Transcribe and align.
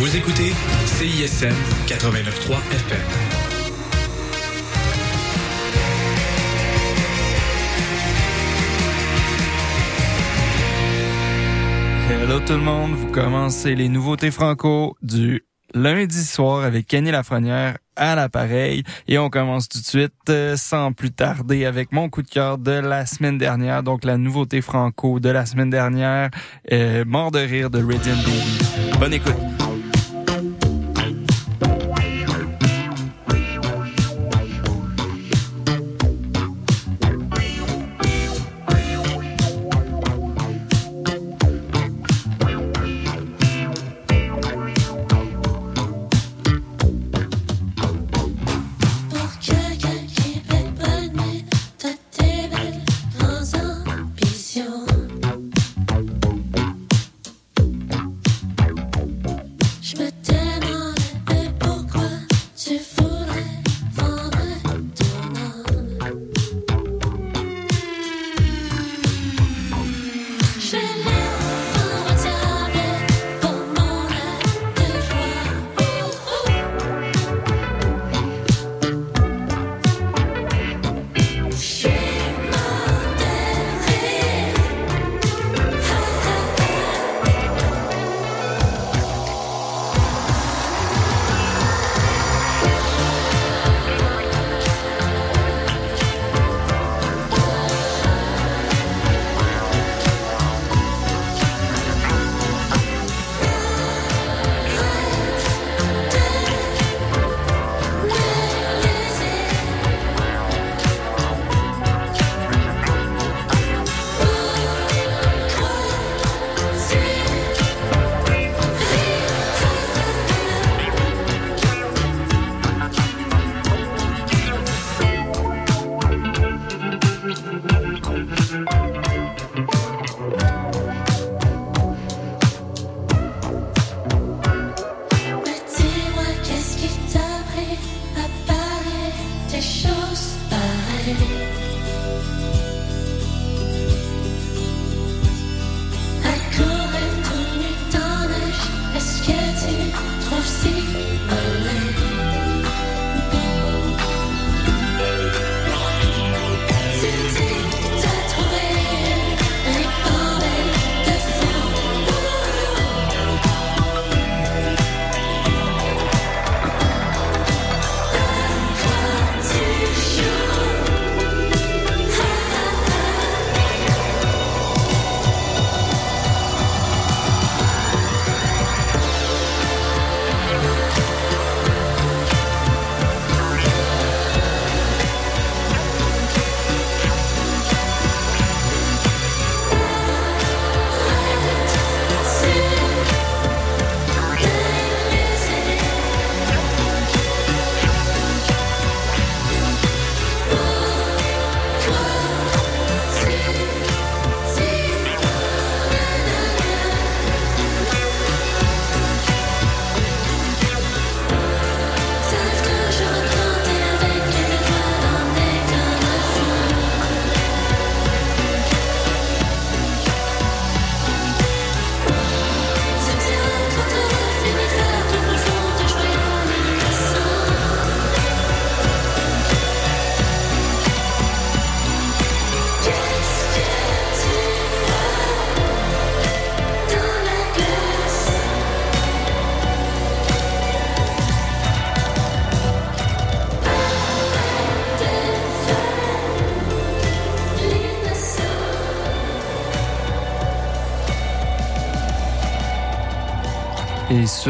Vous 0.00 0.16
écoutez 0.16 0.52
CISM 0.86 1.52
89.3 1.86 2.56
FM. 2.72 3.00
Hello 12.10 12.40
tout 12.40 12.54
le 12.54 12.60
monde, 12.60 12.92
vous 12.92 13.12
commencez 13.12 13.74
les 13.74 13.90
nouveautés 13.90 14.30
franco 14.30 14.96
du 15.02 15.44
lundi 15.74 16.24
soir 16.24 16.64
avec 16.64 16.86
Kenny 16.86 17.10
Lafrenière 17.10 17.76
à 17.94 18.14
l'appareil 18.14 18.84
et 19.06 19.18
on 19.18 19.28
commence 19.28 19.68
tout 19.68 19.80
de 19.80 19.84
suite 19.84 20.14
euh, 20.30 20.56
sans 20.56 20.94
plus 20.94 21.10
tarder 21.10 21.66
avec 21.66 21.92
mon 21.92 22.08
coup 22.08 22.22
de 22.22 22.28
cœur 22.28 22.56
de 22.56 22.70
la 22.70 23.04
semaine 23.04 23.36
dernière, 23.36 23.82
donc 23.82 24.04
la 24.04 24.16
nouveauté 24.16 24.62
franco 24.62 25.20
de 25.20 25.28
la 25.28 25.44
semaine 25.44 25.68
dernière, 25.68 26.30
euh, 26.72 27.04
Mort 27.06 27.32
de 27.32 27.40
rire 27.40 27.68
de 27.68 27.82
Radiant 27.82 28.16
Baby. 28.16 28.98
Bonne 28.98 29.12
écoute. 29.12 29.49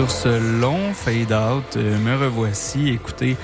Sur 0.01 0.11
ce 0.11 0.61
long 0.63 0.95
fade-out, 0.95 1.77
euh, 1.77 1.99
me 1.99 2.17
revoici. 2.17 2.89
Écoutez, 2.89 3.37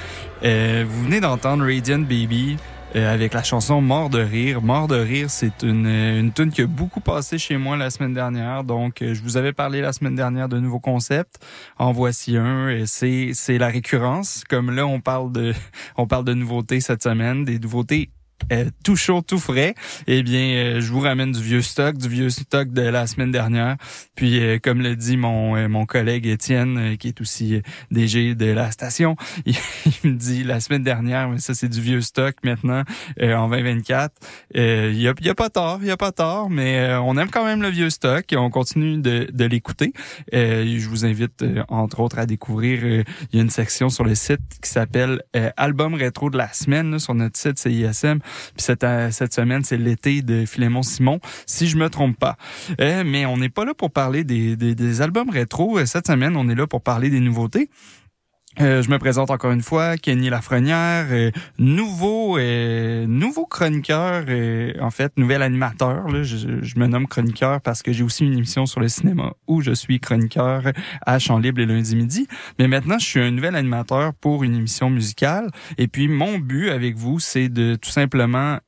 euh, 0.43 0.87
vous 0.89 1.05
venez 1.05 1.21
d'entendre 1.21 1.65
Radiant 1.65 1.99
Baby 1.99 2.57
euh, 2.95 3.13
avec 3.13 3.35
la 3.35 3.43
chanson 3.43 3.83
Mort 3.83 4.09
de 4.09 4.21
rire. 4.21 4.63
Mort 4.63 4.89
de 4.89 4.97
rire, 4.97 5.29
c'est 5.29 5.63
une, 5.63 5.87
une 5.87 6.33
tune 6.33 6.51
qui 6.51 6.63
a 6.63 6.67
beaucoup 6.67 7.01
passé 7.01 7.37
chez 7.37 7.59
moi 7.59 7.77
la 7.77 7.91
semaine 7.91 8.15
dernière. 8.15 8.65
Donc, 8.65 9.01
je 9.03 9.21
vous 9.23 9.37
avais 9.37 9.53
parlé 9.53 9.83
la 9.83 9.93
semaine 9.93 10.15
dernière 10.15 10.49
de 10.49 10.59
nouveaux 10.59 10.81
concepts. 10.81 11.37
En 11.79 11.93
voici 11.93 12.39
un. 12.39 12.87
C'est, 12.87 13.33
c'est 13.35 13.59
la 13.59 13.69
récurrence. 13.69 14.43
Comme 14.49 14.75
là, 14.75 14.87
on 14.87 15.01
parle 15.01 15.33
de, 15.33 15.53
on 15.99 16.07
parle 16.07 16.25
de 16.25 16.33
nouveautés 16.33 16.81
cette 16.81 17.03
semaine, 17.03 17.45
des 17.45 17.59
nouveautés 17.59 18.09
euh, 18.53 18.67
tout 18.85 18.95
chaud, 18.95 19.23
tout 19.23 19.39
frais, 19.39 19.75
eh 20.07 20.23
bien, 20.23 20.41
euh, 20.41 20.81
je 20.81 20.93
vous 20.93 21.01
ramène 21.01 21.33
du 21.33 21.43
vieux 21.43 21.63
stock, 21.63 21.97
du 21.97 22.09
vieux 22.09 22.31
stock 22.31 22.71
de 22.73 22.83
la 22.83 23.09
semaine 23.09 23.33
dernière. 23.33 23.77
Puis, 24.15 24.39
euh, 24.39 24.59
comme 24.63 24.83
le 24.83 24.95
dit 24.95 25.17
mon 25.17 25.69
mon 25.69 25.85
collègue 25.85 26.27
Étienne, 26.27 26.97
qui 26.97 27.09
est 27.09 27.21
aussi 27.21 27.61
DG 27.91 28.35
de 28.35 28.47
la 28.47 28.71
station, 28.71 29.17
il, 29.47 29.57
me 30.05 30.13
dit 30.13 30.45
la 30.45 30.61
semaine 30.61 30.85
dernière, 30.85 31.29
mais 31.29 31.39
ça 31.39 31.55
c'est 31.55 31.69
du 31.69 31.81
vieux 31.81 32.01
stock 32.01 32.37
maintenant 32.45 32.83
en 33.21 33.49
2024. 33.49 34.15
Il 34.55 35.01
y 35.01 35.09
a, 35.09 35.15
y 35.21 35.29
a 35.29 35.35
pas 35.35 35.51
tort, 35.51 35.79
il 35.81 35.89
y 35.89 35.91
a 35.91 35.97
pas 35.97 36.13
tort, 36.13 36.51
mais 36.51 36.95
on 37.03 37.17
aime 37.17 37.31
quand 37.31 37.45
même 37.45 37.63
le 37.63 37.69
vieux 37.69 37.91
stock 37.91 38.33
et 38.33 38.37
on 38.37 38.51
continue 38.51 38.99
de, 38.99 39.29
de 39.33 39.45
l'écouter. 39.45 39.93
je 40.33 40.89
vous 40.89 41.05
invite 41.05 41.45
entre 41.69 42.01
autres 42.01 42.19
à 42.19 42.27
découvrir. 42.27 42.85
il 42.85 43.37
y 43.37 43.39
a 43.39 43.43
une 43.43 43.51
section 43.51 43.89
sur 43.89 44.05
le 44.05 44.15
site 44.15 44.41
qui 44.63 44.71
s'appelle 44.71 45.23
Album 45.57 45.95
rétro 45.95 46.31
de 46.31 46.37
la 46.39 46.53
semaine 46.53 46.99
sur 46.99 47.15
notre 47.15 47.39
site 47.39 47.59
CISM. 47.59 48.21
Puis 48.55 48.63
cette, 48.63 48.85
euh, 48.85 49.11
cette 49.11 49.35
semaine, 49.35 49.65
c'est 49.65 49.77
l'été 49.77 50.23
de 50.23 50.45
Philémon 50.47 50.83
Simon, 50.83 51.21
si 51.47 51.67
je 51.69 51.77
me 51.77 51.89
trompe 51.91 52.19
pas. 52.19 52.37
Euh, 52.81 53.05
mais 53.05 53.27
on 53.27 53.37
n'est 53.37 53.49
pas 53.49 53.65
là 53.65 53.75
pour 53.75 53.91
parler 53.91 54.25
des, 54.25 54.57
des, 54.57 54.75
des 54.75 55.01
albums 55.03 55.31
rétro. 55.31 55.79
Euh, 55.79 55.87
cette 55.87 56.07
semaine, 56.07 56.37
on 56.37 56.49
est 56.49 56.55
là 56.55 56.67
pour 56.67 56.83
parler 56.83 57.11
des 57.11 57.21
nouveautés. 57.21 57.71
Euh, 58.61 58.83
je 58.83 58.89
me 58.89 58.99
présente 58.99 59.31
encore 59.31 59.51
une 59.53 59.63
fois, 59.63 59.99
Kenny 59.99 60.31
Lafrenière, 60.31 61.09
euh, 61.11 61.31
nouveau 61.59 62.39
euh, 62.39 63.07
nouveau 63.07 63.45
chroniqueur, 63.45 64.25
en 64.81 64.91
fait, 64.91 65.13
nouvel 65.19 65.43
animateur. 65.43 66.09
Là, 66.09 66.23
je, 66.23 66.79
me 66.79 66.87
nomme 66.87 67.07
chroniqueur 67.07 67.61
parce 67.61 67.83
que 67.83 67.93
j'ai 67.93 68.03
aussi 68.03 68.25
une 68.25 68.33
émission 68.33 68.65
sur 68.65 68.81
le 68.81 68.89
cinéma 68.89 69.35
où 69.47 69.61
je 69.61 69.73
suis 69.73 70.01
chroniqueur 70.01 70.73
à 71.05 71.19
Champ 71.19 71.39
Libre 71.39 71.59
les 71.59 71.67
lundis 71.67 71.97
midi. 71.97 72.29
Mais 72.59 72.67
maintenant, 72.67 72.99
je 72.99 73.05
suis 73.05 73.21
un 73.21 73.31
nouvel 73.31 73.57
animateur 73.57 74.15
pour 74.15 74.43
une 74.43 74.55
émission 74.55 74.89
musicale. 74.89 75.51
Et 75.77 75.87
puis, 75.87 76.09
mon 76.09 76.39
but 76.39 76.71
avec 76.71 76.97
vous, 76.97 77.21
c'est 77.21 77.49
de 77.49 77.75
tout 77.75 77.91
simplement 77.91 78.59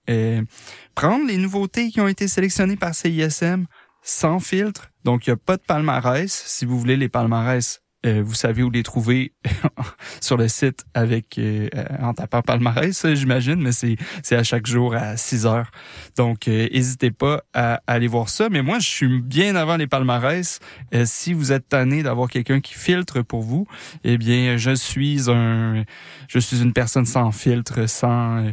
prendre 0.94 1.26
les 1.26 1.38
nouveautés 1.38 1.88
qui 1.90 2.00
ont 2.00 2.08
été 2.08 2.28
sélectionnées 2.28 2.76
par 2.76 2.94
CISM 2.94 3.66
sans 4.02 4.38
filtre. 4.38 4.90
Donc, 5.04 5.26
il 5.26 5.30
n'y 5.30 5.34
a 5.34 5.36
pas 5.36 5.56
de 5.56 5.62
palmarès. 5.62 6.30
Si 6.30 6.64
vous 6.64 6.78
voulez 6.78 6.96
les 6.96 7.08
palmarès, 7.08 7.82
euh, 8.06 8.22
vous 8.24 8.34
savez 8.34 8.62
où 8.62 8.70
les 8.70 8.84
trouver 8.84 9.32
sur 10.20 10.36
le 10.36 10.46
site 10.46 10.84
avec 10.94 11.36
euh, 11.36 11.68
en 12.00 12.14
tapant 12.14 12.42
palmarès, 12.42 13.06
j'imagine, 13.14 13.56
mais 13.56 13.72
c'est 13.72 14.36
à 14.36 14.44
chaque 14.44 14.66
jour 14.66 14.94
à 14.94 15.16
6 15.16 15.46
heures. 15.46 15.70
Donc 16.16 16.46
n'hésitez 16.46 17.08
euh, 17.08 17.10
pas 17.18 17.42
à, 17.54 17.82
aller 17.88 18.06
voir 18.06 18.28
ça. 18.28 18.48
Mais 18.50 18.62
moi, 18.62 18.78
je 18.78 18.88
suis 18.88 19.20
bien 19.20 19.56
avant 19.56 19.76
les 19.76 19.88
palmarès. 19.88 20.60
si 21.04 21.32
vous 21.32 21.50
êtes 21.50 21.68
tanné 21.68 22.04
d'avoir 22.04 22.28
quelqu'un 22.28 22.60
qui 22.60 22.74
filtre 22.74 23.22
pour 23.22 23.42
vous, 23.42 23.66
eh 24.04 24.16
bien, 24.16 24.56
je 24.56 24.74
suis 24.74 25.28
un 25.28 25.84
je 26.28 26.38
suis 26.38 26.62
une 26.62 26.72
personne 26.72 27.06
sans 27.06 27.32
filtre, 27.32 27.88
sans 27.88 28.52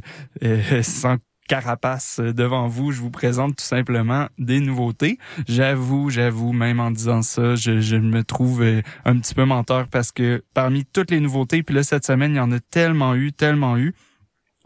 sans 0.82 1.18
carapace 1.48 2.20
devant 2.20 2.68
vous. 2.68 2.92
Je 2.92 3.02
vous 3.02 3.12
présente 3.12 3.58
tout 3.58 3.64
simplement 3.64 4.28
des 4.38 4.60
nouveautés. 4.60 5.18
J'avoue, 5.48 6.10
j'avoue, 6.10 6.54
même 6.54 6.80
en 6.80 6.92
disant 6.92 7.22
ça, 7.22 7.56
je, 7.56 7.80
je, 7.80 7.96
me 7.96 8.24
trouve 8.24 8.62
euh, 8.62 8.82
un 9.06 9.18
petit 9.20 9.34
peu 9.34 9.46
menteur 9.46 9.88
parce 9.88 10.12
que 10.12 10.44
parmi 10.54 10.86
toutes 10.86 11.12
les 11.12 11.20
nouveautés, 11.20 11.64
puis 11.64 11.76
là, 11.76 11.84
cette 11.84 12.06
semaine, 12.06 12.34
il 12.34 12.38
y 12.38 12.42
en 12.42 12.52
a 12.52 12.60
tellement 12.60 13.16
eu, 13.16 13.32
tellement 13.32 13.78
eu. 13.78 13.94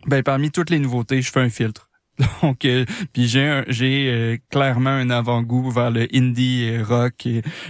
Ben, 0.05 0.23
parmi 0.23 0.51
toutes 0.51 0.69
les 0.69 0.79
nouveautés, 0.79 1.21
je 1.21 1.31
fais 1.31 1.41
un 1.41 1.49
filtre. 1.49 1.88
Donc, 2.41 2.65
euh, 2.65 2.85
puis 3.13 3.27
j'ai 3.27 3.63
j'ai 3.67 4.09
euh, 4.09 4.37
clairement 4.49 4.89
un 4.89 5.09
avant-goût 5.09 5.71
vers 5.71 5.91
le 5.91 6.07
indie 6.13 6.77
rock, 6.81 7.27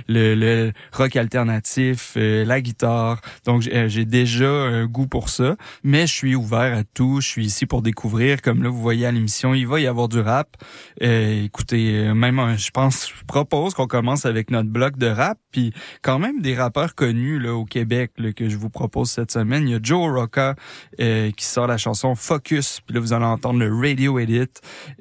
le, 0.08 0.36
le 0.36 0.72
rock 0.92 1.16
alternatif, 1.16 2.14
euh, 2.18 2.46
la 2.46 2.62
guitare. 2.62 3.22
Donc, 3.46 3.62
j'ai 3.62 4.06
déjà 4.06 4.50
un 4.50 4.86
goût 4.86 5.08
pour 5.08 5.30
ça. 5.30 5.56
Mais 5.84 6.08
je 6.08 6.14
suis 6.14 6.36
ouvert 6.36 6.78
à 6.78 6.84
tout. 6.84 7.22
Je 7.22 7.28
suis 7.28 7.46
ici 7.46 7.66
pour 7.66 7.82
découvrir. 7.82 8.42
Comme 8.42 8.64
là, 8.64 8.70
vous 8.70 8.82
voyez 8.82 9.06
à 9.06 9.12
l'émission, 9.12 9.54
il 9.54 9.68
va 9.68 9.80
y 9.80 9.88
avoir 9.88 10.08
du 10.08 10.20
rap. 10.20 10.58
écoutez, 11.00 12.14
même, 12.14 12.58
je 12.58 12.72
pense, 12.72 13.10
je 13.10 13.26
propose 13.26 13.74
qu'on 13.74 13.88
commence 13.88 14.26
avec 14.26 14.52
notre 14.52 14.70
bloc 14.70 14.98
de 14.98 15.08
rap. 15.08 15.38
Puis 15.52 15.74
quand 16.02 16.20
même 16.20 16.42
des 16.42 16.56
rappeurs 16.56 16.96
connus 16.96 17.40
là 17.40 17.54
au 17.54 17.66
Québec 17.66 18.12
là, 18.18 18.32
que 18.32 18.50
je 18.50 18.58
vous 18.58 18.70
propose 18.70 19.10
cette 19.10 19.32
semaine. 19.32 19.68
Il 19.68 19.72
y 19.72 19.76
a 19.76 19.80
Joe 19.82 20.12
Rocca 20.12 20.56
qui 20.98 21.46
sort 21.46 21.68
la 21.68 21.78
chanson 21.78 22.16
Focus. 22.16 22.82
Puis 22.86 22.96
là, 22.96 23.02
vous 23.02 23.14
allez 23.14 23.26
entendre 23.26 23.60
le 23.60 23.74
Radio 23.74 24.18
Edit 24.20 24.39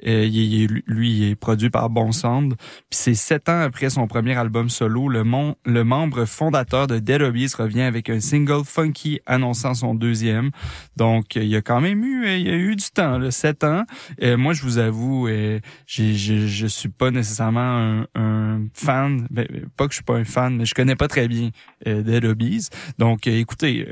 euh, 0.06 0.25
il, 0.25 0.82
lui, 0.87 1.12
il 1.12 1.31
est 1.31 1.35
produit 1.37 1.70
par 1.70 1.90
Bon 1.90 2.12
Sound. 2.12 2.55
Puis 2.56 2.99
c'est 2.99 3.14
sept 3.14 3.49
ans 3.49 3.61
après 3.61 3.90
son 3.90 4.06
premier 4.06 4.37
album 4.37 4.69
solo, 4.69 5.08
le, 5.08 5.23
le 5.67 5.85
membre 5.85 6.25
fondateur 6.25 6.87
de 6.87 6.99
Dead 6.99 7.23
Obies 7.23 7.52
revient 7.56 7.82
avec 7.82 8.11
un 8.11 8.20
single 8.20 8.64
funky 8.64 9.20
annonçant 9.26 9.75
son 9.75 9.94
deuxième. 9.94 10.50
Donc, 10.96 11.37
il 11.37 11.44
y 11.44 11.56
a 11.56 11.62
quand 11.62 11.81
même 11.81 12.05
eu, 12.05 12.26
il 12.26 12.46
y 12.46 12.50
a 12.50 12.55
eu 12.55 12.76
du 12.76 12.90
temps, 12.90 13.19
là, 13.19 13.31
sept 13.31 13.64
ans. 13.64 13.85
Euh, 14.23 14.37
moi, 14.37 14.52
je 14.52 14.62
vous 14.62 14.79
avoue, 14.79 15.29
euh, 15.29 15.61
je, 15.87 16.12
je 16.12 16.67
suis 16.67 16.88
pas 16.88 17.11
nécessairement 17.11 18.05
un, 18.14 18.67
fan. 18.75 19.26
Ben, 19.31 19.46
pas 19.76 19.87
que 19.87 19.93
je 19.93 19.96
suis 19.96 20.05
pas 20.05 20.17
un 20.17 20.25
fan, 20.25 20.56
mais 20.56 20.64
je 20.64 20.75
connais 20.75 20.96
pas 20.96 21.08
très 21.08 21.29
bien 21.29 21.50
Dead 21.85 22.25
Obies. 22.25 22.69
Donc, 22.99 23.26
écoutez, 23.26 23.87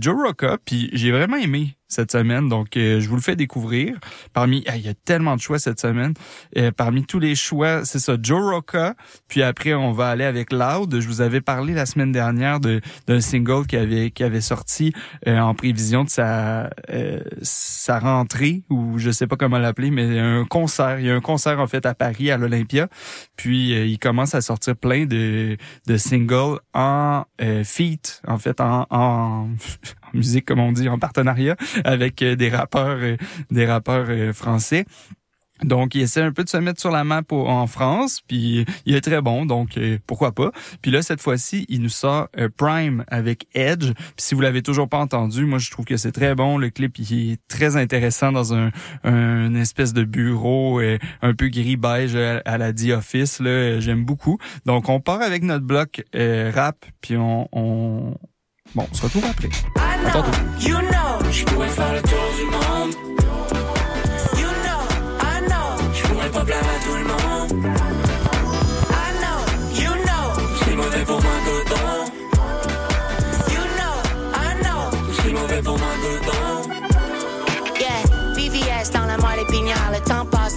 Joe 0.00 0.16
Rocca, 0.26 0.58
puis 0.64 0.90
j'ai 0.92 1.10
vraiment 1.10 1.36
aimé 1.36 1.76
cette 1.90 2.12
semaine. 2.12 2.48
Donc, 2.48 2.76
euh, 2.76 3.00
je 3.00 3.08
vous 3.08 3.16
le 3.16 3.20
fais 3.20 3.36
découvrir. 3.36 3.98
Parmi, 4.32 4.64
il 4.74 4.80
y 4.80 4.88
a 4.88 4.94
tellement 4.94 5.36
de 5.36 5.40
choix 5.40 5.58
cette 5.58 5.80
semaine. 5.80 6.14
Euh, 6.56 6.70
parmi 6.70 7.04
tous 7.04 7.18
les 7.18 7.34
choix, 7.34 7.84
c'est 7.84 7.98
ça, 7.98 8.16
Joe 8.20 8.40
Rocca. 8.40 8.94
Puis 9.28 9.42
après, 9.42 9.74
on 9.74 9.92
va 9.92 10.08
aller 10.08 10.24
avec 10.24 10.52
Loud. 10.52 10.98
Je 10.98 11.06
vous 11.06 11.20
avais 11.20 11.40
parlé 11.40 11.74
la 11.74 11.84
semaine 11.86 12.12
dernière 12.12 12.60
de 12.60 12.80
d'un 13.06 13.20
single 13.20 13.66
qui 13.66 13.76
avait 13.76 14.10
qui 14.10 14.22
avait 14.22 14.40
sorti 14.40 14.92
euh, 15.26 15.38
en 15.38 15.54
prévision 15.54 16.04
de 16.04 16.08
sa 16.10 16.70
sa 17.42 17.98
rentrée 17.98 18.62
ou 18.70 18.98
je 18.98 19.10
sais 19.10 19.26
pas 19.26 19.36
comment 19.36 19.58
l'appeler, 19.58 19.90
mais 19.90 20.18
un 20.18 20.44
concert. 20.44 21.00
Il 21.00 21.06
y 21.06 21.10
a 21.10 21.14
un 21.14 21.20
concert 21.20 21.58
en 21.58 21.66
fait 21.66 21.84
à 21.86 21.94
Paris 21.94 22.30
à 22.30 22.36
l'Olympia. 22.36 22.88
Puis 23.36 23.72
il 23.72 23.98
commence 23.98 24.34
à 24.34 24.40
sortir 24.40 24.76
plein 24.76 25.06
de 25.06 25.56
de 25.86 25.96
singles 25.96 26.58
en 26.72 27.24
feat, 27.64 28.22
en 28.26 28.38
fait 28.38 28.60
en, 28.60 28.86
en 28.90 29.48
musique, 30.14 30.44
comme 30.44 30.60
on 30.60 30.72
dit, 30.72 30.88
en 30.88 30.98
partenariat 30.98 31.56
avec 31.84 32.22
euh, 32.22 32.36
des 32.36 32.48
rappeurs, 32.48 32.98
euh, 33.00 33.16
des 33.50 33.66
rappeurs 33.66 34.06
euh, 34.08 34.32
français. 34.32 34.84
Donc, 35.62 35.94
il 35.94 36.00
essaie 36.00 36.22
un 36.22 36.32
peu 36.32 36.42
de 36.42 36.48
se 36.48 36.56
mettre 36.56 36.80
sur 36.80 36.90
la 36.90 37.04
map 37.04 37.20
en 37.32 37.66
France, 37.66 38.22
puis 38.26 38.64
il 38.86 38.94
est 38.94 39.02
très 39.02 39.20
bon, 39.20 39.44
donc 39.44 39.78
pourquoi 40.06 40.32
pas. 40.32 40.52
Puis 40.80 40.90
là, 40.90 41.02
cette 41.02 41.20
fois-ci, 41.20 41.66
il 41.68 41.82
nous 41.82 41.90
sort 41.90 42.28
Prime 42.56 43.04
avec 43.08 43.46
Edge. 43.52 43.92
Puis 43.92 44.14
si 44.16 44.34
vous 44.34 44.40
l'avez 44.40 44.62
toujours 44.62 44.88
pas 44.88 44.96
entendu, 44.96 45.44
moi 45.44 45.58
je 45.58 45.70
trouve 45.70 45.84
que 45.84 45.98
c'est 45.98 46.12
très 46.12 46.34
bon. 46.34 46.56
Le 46.56 46.70
clip 46.70 46.98
il 46.98 47.32
est 47.32 47.40
très 47.46 47.76
intéressant 47.76 48.32
dans 48.32 48.54
un, 48.54 48.70
un 49.04 49.54
espèce 49.54 49.92
de 49.92 50.04
bureau 50.04 50.80
un 51.20 51.34
peu 51.34 51.48
gris 51.48 51.76
beige 51.76 52.16
à, 52.16 52.56
la 52.56 52.72
The 52.72 52.92
Office. 52.92 53.38
Là, 53.40 53.80
j'aime 53.80 54.06
beaucoup. 54.06 54.38
Donc, 54.64 54.88
on 54.88 54.98
part 54.98 55.20
avec 55.20 55.42
notre 55.42 55.66
bloc 55.66 56.02
rap, 56.14 56.86
puis 57.02 57.18
on, 57.18 57.50
on, 57.52 58.14
Bon, 58.74 58.86
on 58.88 58.94
se 58.94 59.02
retrouve 59.02 59.24
après. 59.24 59.48
À 60.10 60.12
tantôt. 60.12 60.30
You 60.58 60.76
know, 60.76 61.30
je 61.30 61.44
pourrais 61.44 61.68
faire 61.68 61.92
le 61.92 62.02
tour 62.02 62.29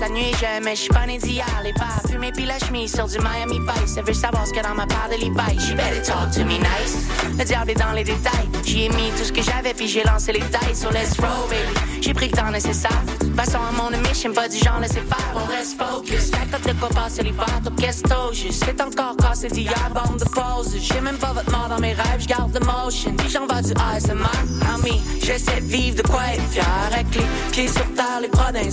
la 0.03 0.09
nuit, 0.09 0.33
je 0.33 0.63
mais 0.63 0.75
je 0.75 0.81
suis 0.81 0.89
pas 0.89 1.05
né 1.05 1.17
d'hier. 1.17 1.45
Les 1.63 1.73
pas 1.73 2.01
fumer 2.09 2.31
puis 2.31 2.45
la 2.45 2.59
chemise 2.59 2.93
sur 2.93 3.07
du 3.07 3.17
Miami 3.19 3.59
Vice. 3.59 3.95
Elle 3.97 4.03
veut 4.03 4.13
savoir 4.13 4.45
ce 4.45 4.51
que 4.51 4.61
dans 4.61 4.75
ma 4.75 4.85
part 4.85 5.07
de 5.09 5.15
Levi's. 5.15 5.65
She 5.65 5.75
better 5.75 6.01
talk 6.01 6.31
to 6.31 6.43
me 6.43 6.57
nice. 6.57 6.97
Le 7.37 7.45
diable 7.45 7.71
est 7.71 7.79
dans 7.79 7.91
les 7.93 8.03
détails. 8.03 8.49
J'y 8.65 8.85
ai 8.85 8.89
mis 8.89 9.11
tout 9.17 9.23
ce 9.23 9.31
que 9.31 9.41
j'avais 9.41 9.73
puis 9.73 9.87
j'ai 9.87 10.03
lancé 10.03 10.33
les 10.33 10.39
tailles 10.39 10.75
sur 10.75 10.91
Let's 10.91 11.17
Roll, 11.19 11.47
baby. 11.49 12.01
J'ai 12.01 12.13
pris 12.13 12.27
le 12.27 12.37
temps 12.37 12.51
nécessaire. 12.51 13.01
Passons 13.35 13.59
à 13.59 13.71
mon 13.71 13.89
mission, 14.09 14.33
pas 14.33 14.49
du 14.49 14.57
genre 14.57 14.79
laisser 14.79 15.01
faire. 15.01 15.33
On 15.35 15.45
reste 15.45 15.81
focus. 15.81 16.31
La 16.31 16.57
cote 16.57 16.67
de 16.67 16.79
quoi 16.79 16.89
passer 16.89 17.23
l'hiver, 17.23 17.61
au 17.65 17.69
kesto. 17.71 18.33
C'est 18.51 18.81
encore 18.81 19.15
cassé 19.17 19.47
d'hier, 19.47 19.89
bande 19.93 20.19
de 20.19 20.25
pause. 20.25 20.75
J'ai 20.79 21.01
même 21.01 21.17
pas 21.17 21.33
votre 21.33 21.49
mort 21.49 21.69
dans 21.69 21.79
mes 21.79 21.93
rêves, 21.93 22.19
j'garde 22.19 22.53
le 22.53 22.65
motion. 22.65 23.13
Puis 23.15 23.29
j'en 23.29 23.47
vais 23.47 23.61
du 23.61 23.73
ASMR. 23.73 24.27
Ami, 24.75 25.01
j'essaie 25.21 25.61
de 25.61 25.65
vivre 25.65 26.03
de 26.03 26.07
quoi 26.07 26.21
être 26.33 26.43
fier. 26.51 26.65
Avec 26.91 27.15
les 27.15 27.25
pieds 27.51 27.67
sur 27.67 27.85
terre, 27.95 28.19
les 28.21 28.27
bras 28.27 28.51
d'un 28.51 28.69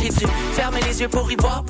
J'ai 0.00 0.08
dû 0.08 0.26
faire 0.52 0.69
Pour. 1.08 1.64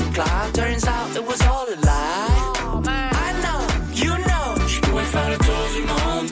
Turns 0.53 0.85
out 0.87 1.17
it 1.17 1.25
was 1.27 1.41
all 1.43 1.67
a 1.67 1.77
lie. 1.87 2.53
Oh, 2.59 2.83
I 2.87 3.33
know, 3.43 3.61
you 3.95 4.11
know, 4.11 4.67
je 4.67 4.81
pourrais 4.81 5.05
faire 5.05 5.31
le 5.31 5.39
tour 5.39 5.65
du 5.75 5.83
monde. 5.83 6.29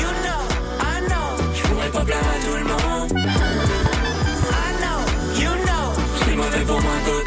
You 0.00 0.10
know, 0.24 0.42
I 0.80 1.00
know, 1.08 1.28
je 1.54 1.62
pourrais 1.62 1.90
pas 1.90 2.04
plaire 2.04 2.18
à 2.18 2.38
tout 2.44 2.56
le 2.56 2.64
monde. 2.64 3.12
I 4.50 4.68
know, 4.82 5.00
you 5.40 5.52
know, 5.64 5.86
c'est 6.26 6.36
mauvais 6.36 6.64
pour 6.66 6.80
moi 6.82 7.23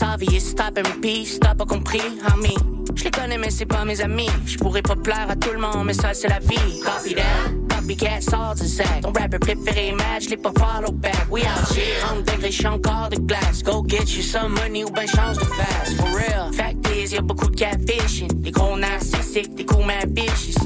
league. 0.00 0.10
It's 0.20 0.22
obvious, 0.22 0.50
stop 0.50 0.78
and 0.78 0.86
repeat, 0.86 1.40
t'as 1.40 1.54
pas 1.54 1.66
compris, 1.66 2.02
homie. 2.32 2.56
Je 2.94 3.04
les 3.04 3.10
connais, 3.10 3.38
mais 3.38 3.50
c'est 3.50 3.66
pas 3.66 3.84
mes 3.84 4.00
amis. 4.00 4.30
Je 4.46 4.56
pourrais 4.58 4.82
pas 4.82 4.96
plaire 4.96 5.26
à 5.28 5.36
tout 5.36 5.52
le 5.52 5.58
monde, 5.58 5.84
mais 5.86 5.94
ça, 5.94 6.12
c'est 6.14 6.28
la 6.28 6.38
vie. 6.38 6.80
Copy 6.82 7.14
that, 7.14 7.76
copycat, 7.76 8.20
sort 8.20 8.54
du 8.54 8.66
sac. 8.66 9.02
Ton 9.02 9.12
rapper 9.12 9.38
préféré, 9.38 9.92
match, 9.92 10.28
les 10.28 10.36
pas 10.36 10.52
follow 10.58 10.92
back. 10.92 11.26
We 11.30 11.42
out 11.42 11.76
here, 11.76 12.00
30 12.00 12.26
degrés, 12.26 12.50
j'suis 12.50 12.66
encore 12.66 13.08
de 13.10 13.16
glace. 13.16 13.62
Go 13.62 13.84
get 13.86 14.16
you 14.16 14.22
some 14.22 14.54
money 14.54 14.84
ou 14.84 14.90
ben 14.90 15.06
change 15.06 15.38
de 15.38 15.44
face. 15.44 15.94
For 15.94 16.08
real, 16.08 16.52
fact 16.52 16.86
is, 16.96 17.12
y'a 17.12 17.20
beaucoup 17.20 17.48
de 17.48 17.56
catfishing. 17.56 18.28
Des 18.40 18.50
gros 18.50 18.76
narcissiques, 18.76 19.54
des 19.54 19.64
coups 19.64 19.86
mad 19.86 20.10
vicious. 20.14 20.58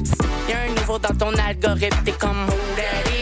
Y'a 0.49 0.61
un 0.67 0.73
niveau 0.79 0.97
dans 0.97 1.15
ton 1.15 1.33
algorithme, 1.33 2.03
t'es 2.03 2.11
comme 2.13 2.45
who 2.47 2.75
that 2.75 3.09
is. 3.11 3.14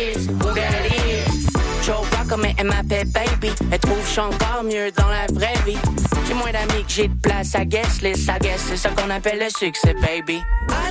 Mais 2.37 2.55
elle 2.57 2.67
m'appelle 2.67 3.07
baby. 3.09 3.51
Elle 3.71 3.79
trouve 3.79 3.99
je 4.05 4.11
suis 4.11 4.19
encore 4.19 4.63
mieux 4.63 4.91
dans 4.91 5.07
la 5.07 5.27
vraie 5.31 5.53
vie. 5.65 5.77
J'ai 6.27 6.33
moins 6.33 6.51
d'amis 6.51 6.83
que 6.83 6.91
j'ai 6.91 7.07
de 7.07 7.13
place 7.21 7.53
à 7.53 7.63
guess 7.63 8.01
list. 8.01 8.27
I 8.27 8.49
c'est 8.57 8.77
ça 8.77 8.89
qu'on 8.89 9.09
appelle 9.09 9.39
le 9.39 9.49
succès, 9.49 9.93
baby. 10.01 10.37
I 10.37 10.43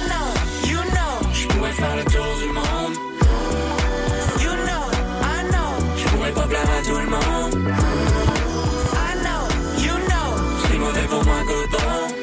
know, 0.06 0.70
you 0.70 0.78
know, 0.78 1.30
je 1.32 1.48
pourrais 1.48 1.72
faire 1.72 1.96
le 1.96 2.04
tour 2.04 2.26
du 2.38 2.48
monde. 2.52 2.96
You 4.40 4.50
know, 4.50 4.84
I 5.22 5.42
know, 5.50 5.84
je 5.96 6.08
pourrais 6.10 6.32
pas 6.32 6.46
plaire 6.46 6.60
à 6.62 6.86
tout 6.86 6.98
le 6.98 7.10
monde. 7.10 7.72
I 8.94 9.14
know, 9.24 9.82
you 9.82 9.94
know, 9.94 10.28
c'est 10.68 10.78
mauvais 10.78 11.06
pour 11.08 11.24
moi, 11.24 11.42
good 11.46 11.70
bon. 11.72 12.14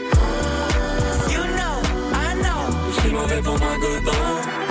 You 1.29 1.43
know, 1.57 1.75
I 2.13 2.35
know, 2.41 2.61
c'est 3.01 3.11
mauvais 3.11 3.41
pour 3.41 3.59
moi, 3.59 3.75
good 3.81 4.68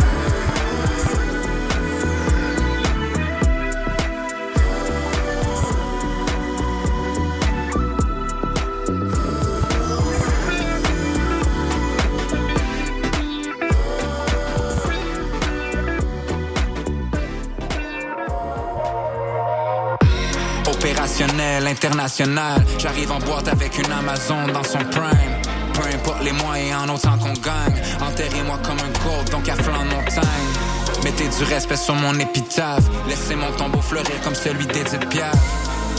Opérationnel, 20.78 21.66
international. 21.66 22.64
J'arrive 22.78 23.10
en 23.10 23.18
boîte 23.18 23.48
avec 23.48 23.76
une 23.78 23.90
Amazon 23.90 24.46
dans 24.52 24.62
son 24.62 24.78
prime. 24.78 25.34
Peu 25.74 25.82
importe 25.92 26.22
les 26.22 26.30
moyens, 26.30 26.82
en 26.84 26.94
autant 26.94 27.18
qu'on 27.18 27.32
gagne. 27.32 27.74
Enterrez-moi 28.00 28.58
comme 28.62 28.78
un 28.78 28.92
gold, 29.04 29.28
donc 29.30 29.48
à 29.48 29.56
flanc 29.56 29.84
de 29.84 29.90
montagne. 29.90 31.02
Mettez 31.02 31.26
du 31.26 31.44
respect 31.52 31.76
sur 31.76 31.96
mon 31.96 32.14
épitaphe. 32.20 32.84
Laissez 33.08 33.34
mon 33.34 33.50
tombeau 33.56 33.80
fleurir 33.80 34.20
comme 34.22 34.36
celui 34.36 34.66
d'Edith 34.66 35.08
Piaf. 35.08 35.34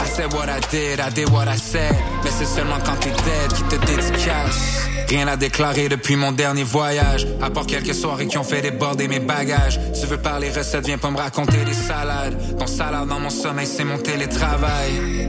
I 0.00 0.06
said 0.06 0.32
what 0.32 0.48
I 0.48 0.60
did, 0.70 0.98
I 0.98 1.10
did 1.10 1.28
what 1.30 1.46
I 1.46 1.58
said. 1.58 1.94
Mais 2.24 2.30
c'est 2.30 2.46
seulement 2.46 2.78
quand 2.84 2.96
t'es 3.00 3.10
dead 3.10 3.52
qui 3.52 3.62
te 3.64 3.86
dédicace. 3.86 4.88
Rien 5.08 5.28
à 5.28 5.36
déclarer 5.36 5.88
depuis 5.88 6.16
mon 6.16 6.32
dernier 6.32 6.62
voyage. 6.62 7.26
À 7.42 7.50
part 7.50 7.66
quelques 7.66 7.94
soirées 7.94 8.26
qui 8.26 8.38
ont 8.38 8.44
fait 8.44 8.62
déborder 8.62 9.08
mes 9.08 9.18
bagages. 9.18 9.78
Tu 10.00 10.06
veux 10.06 10.16
parler 10.16 10.50
recettes, 10.50 10.86
viens 10.86 10.98
pas 10.98 11.10
me 11.10 11.18
raconter 11.18 11.64
des 11.64 11.74
salades. 11.74 12.56
Ton 12.58 12.66
salade 12.66 13.08
dans 13.08 13.20
mon 13.20 13.30
sommeil, 13.30 13.66
c'est 13.66 13.84
mon 13.84 13.98
télétravail. 13.98 15.28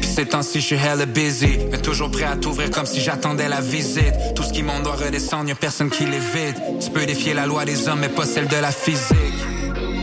Puis 0.00 0.10
ces 0.10 0.26
temps-ci, 0.26 0.60
je 0.60 0.66
suis 0.66 0.76
hella 0.76 1.06
busy. 1.06 1.58
Mais 1.70 1.78
toujours 1.78 2.10
prêt 2.10 2.24
à 2.24 2.36
t'ouvrir 2.36 2.70
comme 2.70 2.86
si 2.86 3.00
j'attendais 3.00 3.48
la 3.48 3.60
visite. 3.60 4.34
Tout 4.36 4.42
ce 4.42 4.52
qui 4.52 4.62
monte 4.62 4.82
doit 4.82 4.96
redescendre, 4.96 5.48
y'a 5.48 5.54
personne 5.54 5.90
qui 5.90 6.04
l'évite. 6.04 6.60
Tu 6.80 6.90
peux 6.90 7.06
défier 7.06 7.34
la 7.34 7.46
loi 7.46 7.64
des 7.64 7.88
hommes, 7.88 8.00
mais 8.00 8.08
pas 8.08 8.26
celle 8.26 8.48
de 8.48 8.56
la 8.56 8.70
physique. 8.70 9.51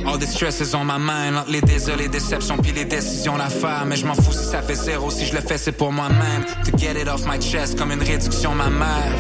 All 0.06 0.18
the 0.18 0.28
stress 0.28 0.62
is 0.62 0.74
on 0.74 0.86
my 0.86 0.98
mind 0.98 1.38
Entre 1.38 1.52
les 1.52 1.62
désirs, 1.62 1.98
les 1.98 2.08
déceptions 2.08 2.58
puis 2.58 2.72
les 2.72 2.86
décisions 2.86 3.38
d'affaires 3.38 3.86
Mais 3.86 3.96
je 3.96 4.06
m'en 4.06 4.16
fous 4.16 4.34
si 4.34 4.46
ça 4.46 4.62
fait 4.62 4.76
zéro 4.76 5.10
Si 5.12 5.26
je 5.26 5.34
le 5.34 5.42
fais 5.42 5.58
c'est 5.58 5.72
pour 5.72 5.92
moi-même 5.92 6.46
To 6.66 6.78
get 6.78 7.00
it 7.00 7.08
off 7.08 7.26
my 7.26 7.40
chest 7.40 7.78
comme 7.78 7.92
une 7.92 8.04
réduction 8.04 8.56
ma 8.56 8.70
mère 8.70 9.14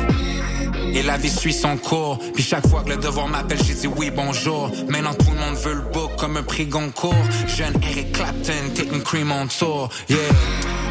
et 0.94 1.04
la 1.04 1.18
vie 1.18 1.30
suit 1.30 1.54
son 1.54 1.78
cours. 1.78 2.18
Puis 2.34 2.44
chaque 2.44 2.68
fois 2.68 2.82
que 2.84 2.90
le 2.90 2.98
devoir 2.98 3.28
m'appelle, 3.28 3.60
j'ai 3.64 3.76
dit 3.76 3.88
oui, 3.88 4.12
bonjour. 4.16 4.72
Maintenant 4.88 5.14
tout 5.14 5.32
le 5.32 5.38
monde 5.38 5.56
veut 5.56 5.76
le 5.76 5.82
book 5.82 6.16
comme 6.18 6.38
un 6.38 6.44
prix 6.44 6.66
Goncourt. 6.66 7.14
Jeune 7.48 7.74
Eric 7.84 8.12
Clapton, 8.12 8.70
taking 8.74 9.04
cream 9.04 9.32
on 9.32 9.48
tour. 9.48 9.90
Yeah. 10.08 10.18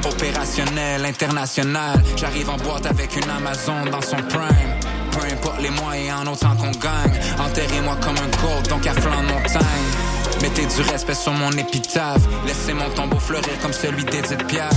Opérationnel, 0.04 1.04
international. 1.04 2.00
J'arrive 2.16 2.50
en 2.50 2.56
boîte 2.56 2.86
avec 2.86 3.16
une 3.16 3.28
Amazon 3.28 3.84
dans 3.90 4.02
son 4.02 4.16
prime. 4.28 4.77
Peu 5.18 5.24
importe 5.32 5.60
les 5.60 5.70
moyens, 5.70 6.20
en 6.20 6.32
autant 6.32 6.54
qu'on 6.54 6.70
gagne. 6.70 7.18
Enterrez-moi 7.40 7.96
comme 8.00 8.16
un 8.16 8.30
gold, 8.40 8.68
donc 8.68 8.86
à 8.86 8.94
flanc 8.94 9.20
de 9.22 9.28
montagne. 9.28 9.88
Mettez 10.42 10.66
du 10.66 10.82
respect 10.90 11.14
sur 11.14 11.32
mon 11.32 11.50
épitaphe. 11.52 12.22
Laissez 12.46 12.72
mon 12.72 12.88
tombeau 12.90 13.18
fleurir 13.18 13.58
comme 13.60 13.72
celui 13.72 14.04
d'Edith 14.04 14.46
Piaf. 14.46 14.72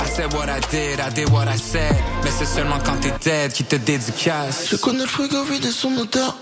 I 0.00 0.08
said 0.08 0.32
what 0.34 0.46
I 0.46 0.60
did, 0.70 1.00
I 1.00 1.12
did 1.12 1.28
what 1.30 1.46
I 1.52 1.58
said. 1.58 1.96
Mais 2.22 2.30
c'est 2.30 2.46
seulement 2.46 2.78
quand 2.84 3.00
t'es 3.00 3.12
dead 3.24 3.52
qui 3.52 3.64
te 3.64 3.74
dédicace. 3.74 4.68
Je 4.70 4.76
connais 4.76 5.00
le 5.00 5.06
frigo 5.06 5.42
vide 5.44 5.64
et 5.64 5.70
son 5.72 5.90
moteur. 5.90 6.36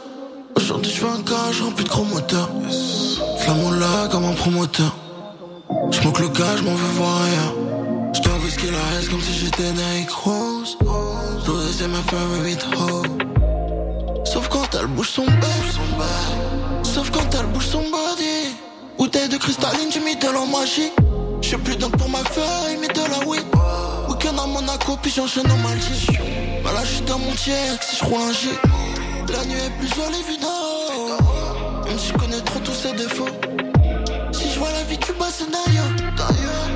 Aujourd'hui, 0.57 0.93
je 0.93 1.01
fais 1.01 1.07
un 1.07 1.21
gage 1.21 1.63
rempli 1.63 1.85
de 1.85 1.89
gros 1.89 2.05
moteurs. 2.05 2.51
Flamme 3.39 3.81
là 3.81 4.09
comme 4.11 4.25
un 4.25 4.35
promoteur. 4.35 4.95
Je 5.91 6.01
manque 6.03 6.21
le 6.21 6.29
gage, 6.29 6.63
m'en 6.63 6.75
veux 6.75 6.93
voir 6.95 7.23
ailleurs. 7.23 7.55
Je 8.13 8.21
dois 8.21 8.35
whisky 8.45 8.67
la 8.67 8.99
haine 8.99 9.09
comme 9.09 9.21
si 9.23 9.33
j'étais 9.33 9.73
Nike 9.73 10.11
Rose. 10.11 10.77
Rose, 10.85 11.77
c'est 11.79 11.89
ma 11.89 12.03
favorite 12.03 12.67
hoe. 12.77 13.30
Sauf 14.25 14.49
quand 14.49 14.75
elle 14.79 14.87
bouge 14.87 15.11
son 15.11 15.25
bec. 15.25 15.71
Sauf 16.83 17.11
quand 17.11 17.35
elle 17.39 17.47
bouge 17.47 17.67
son 17.67 17.83
body. 17.83 18.55
Bouteille 18.99 19.29
de 19.29 19.37
cristalline, 19.37 19.91
j'ai 19.93 20.01
mis 20.01 20.17
de 20.17 20.29
l'eau 20.29 20.47
magique. 20.47 20.93
J'suis 21.41 21.57
plus 21.57 21.77
donc 21.77 21.97
pour 21.97 22.09
ma 22.09 22.19
feuille, 22.19 22.77
mais 22.81 22.89
de 22.89 23.01
la 23.01 23.27
weed. 23.27 23.45
Week-end 24.09 24.37
à 24.43 24.47
Monaco, 24.47 24.99
puis 25.01 25.11
j'enchaîne 25.11 25.51
en 25.51 25.57
Maldives. 25.57 26.19
Bah 26.63 26.71
là, 26.75 26.85
j'suis 26.85 27.01
dans 27.03 27.19
mon 27.19 27.33
check, 27.33 27.83
si 27.83 27.97
j'roule 27.97 28.21
un 28.21 28.33
G. 28.33 28.49
La 29.33 29.45
nuit 29.45 29.59
est 29.59 29.71
plus 29.79 29.89
jolie, 29.89 30.23
vidéo. 30.29 30.49
Même 31.87 31.99
si 31.99 32.09
j'connais 32.09 32.41
trop 32.43 32.61
tous 32.61 32.75
ses 32.75 32.93
défauts. 32.93 33.70
Vie 34.91 34.99
du 34.99 35.13
bas, 35.13 35.27
c'est 35.31 35.49
d'ailleurs. 35.49 35.87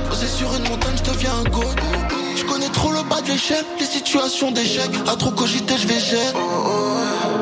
Posé 0.08 0.28
sur 0.28 0.54
une 0.54 0.68
montagne, 0.68 0.94
j'deviens 1.04 1.32
un 1.34 1.50
god. 1.50 1.80
J'connais 2.36 2.68
trop 2.68 2.92
le 2.92 3.02
bas 3.08 3.20
de 3.20 3.26
l'échelle, 3.26 3.64
les 3.80 3.86
situations 3.86 4.52
d'échec. 4.52 4.88
À 5.08 5.16
trop 5.16 5.32
cogiter, 5.32 5.74
jet. 5.76 6.32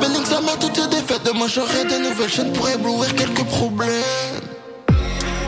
Benning, 0.01 0.25
ça 0.25 0.41
met 0.41 0.57
toutes 0.59 0.75
ses 0.75 0.89
défaites. 0.89 1.25
Demain, 1.27 1.47
j'aurai 1.47 1.85
des 1.85 1.99
nouvelles 1.99 2.31
chaînes 2.31 2.55
pour 2.55 2.67
éblouir 2.71 3.15
quelques 3.15 3.45
problèmes. 3.45 3.91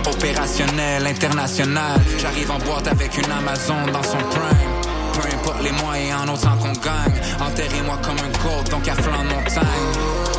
Opérationnel, 0.07 1.07
international. 1.07 1.99
J'arrive 2.19 2.50
en 2.50 2.59
boîte 2.59 2.87
avec 2.87 3.16
une 3.16 3.33
Amazon 3.33 3.87
dans 3.95 4.02
son 4.02 4.19
prime. 4.19 4.75
Peu 5.14 5.26
importe 5.35 5.62
les 5.62 5.73
moyens, 5.73 6.21
en 6.21 6.35
autant 6.35 6.57
gagne. 6.75 7.21
Enterrez-moi 7.40 7.99
comme 8.02 8.19
un 8.19 8.31
gold, 8.43 8.69
donc 8.71 8.87
à 8.88 8.95
flanc 8.95 9.23
de 9.25 9.28
montagne. 9.28 9.64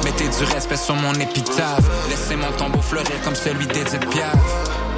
Mettez 0.04 0.30
du 0.30 0.44
respect 0.54 0.78
sur 0.78 0.96
mon 0.96 1.14
épitaphe. 1.14 1.86
Laissez 2.10 2.36
mon 2.36 2.52
tombeau 2.58 2.82
fleurir 2.82 3.22
comme 3.24 3.36
celui 3.36 3.66
d'Edith 3.68 4.08
Piaf. 4.12 4.36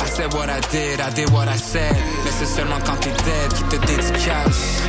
I 0.01 0.09
said 0.09 0.33
what 0.33 0.49
I 0.49 0.59
did, 0.71 0.99
I 0.99 1.09
did 1.13 1.29
what 1.31 1.47
I 1.47 1.57
said. 1.57 1.95
Mais 2.25 2.31
c'est 2.37 2.45
seulement 2.45 2.79
quand 2.85 2.97
t'es 2.99 3.11
dead 3.11 3.53
qui 3.53 3.63
te 3.63 3.75
dédicace. 3.85 4.83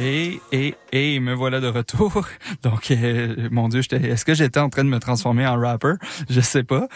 Et, 0.00 0.40
et, 0.52 0.74
et 0.92 1.18
me 1.18 1.34
voilà 1.34 1.60
de 1.60 1.66
retour. 1.66 2.26
Donc, 2.62 2.90
euh, 2.90 3.48
mon 3.50 3.68
Dieu, 3.68 3.80
est-ce 3.80 4.24
que 4.24 4.34
j'étais 4.34 4.60
en 4.60 4.68
train 4.68 4.84
de 4.84 4.88
me 4.88 5.00
transformer 5.00 5.46
en 5.46 5.58
rapper? 5.58 5.94
Je 6.30 6.40
sais 6.40 6.62
pas. 6.62 6.88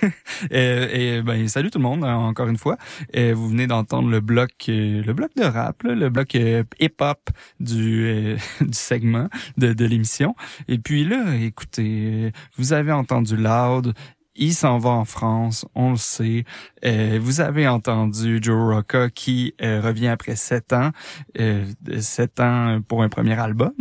et, 0.50 1.20
ben, 1.22 1.46
salut 1.48 1.70
tout 1.70 1.78
le 1.78 1.84
monde, 1.84 2.04
encore 2.04 2.48
une 2.48 2.56
fois. 2.56 2.78
Et 3.12 3.32
vous 3.32 3.48
venez 3.48 3.66
d'entendre 3.66 4.08
le 4.08 4.20
bloc, 4.20 4.50
euh, 4.68 5.02
le 5.02 5.12
bloc 5.12 5.30
de 5.36 5.44
rap, 5.44 5.82
là, 5.82 5.94
le 5.94 6.08
bloc 6.08 6.34
euh, 6.36 6.64
hip-hop 6.80 7.30
du, 7.60 8.06
euh, 8.06 8.36
du 8.60 8.72
segment 8.72 9.28
de, 9.58 9.74
de 9.74 9.84
l'émission. 9.84 10.34
Et 10.68 10.78
puis 10.78 11.04
là, 11.04 11.34
écoutez, 11.36 12.32
vous 12.56 12.72
avez 12.72 12.92
entendu 12.92 13.36
Loud, 13.36 13.94
il 14.38 14.54
s'en 14.54 14.78
va 14.78 14.90
en 14.90 15.04
France, 15.04 15.66
on 15.74 15.90
le 15.90 15.96
sait. 15.96 16.44
Euh, 16.84 17.18
vous 17.20 17.40
avez 17.40 17.66
entendu 17.66 18.38
Joe 18.40 18.74
Rocca 18.74 19.10
qui 19.10 19.54
euh, 19.60 19.80
revient 19.80 20.08
après 20.08 20.36
sept 20.36 20.72
ans, 20.72 20.92
euh, 21.38 21.66
sept 21.98 22.40
ans 22.40 22.80
pour 22.86 23.02
un 23.02 23.08
premier 23.08 23.38
album, 23.38 23.72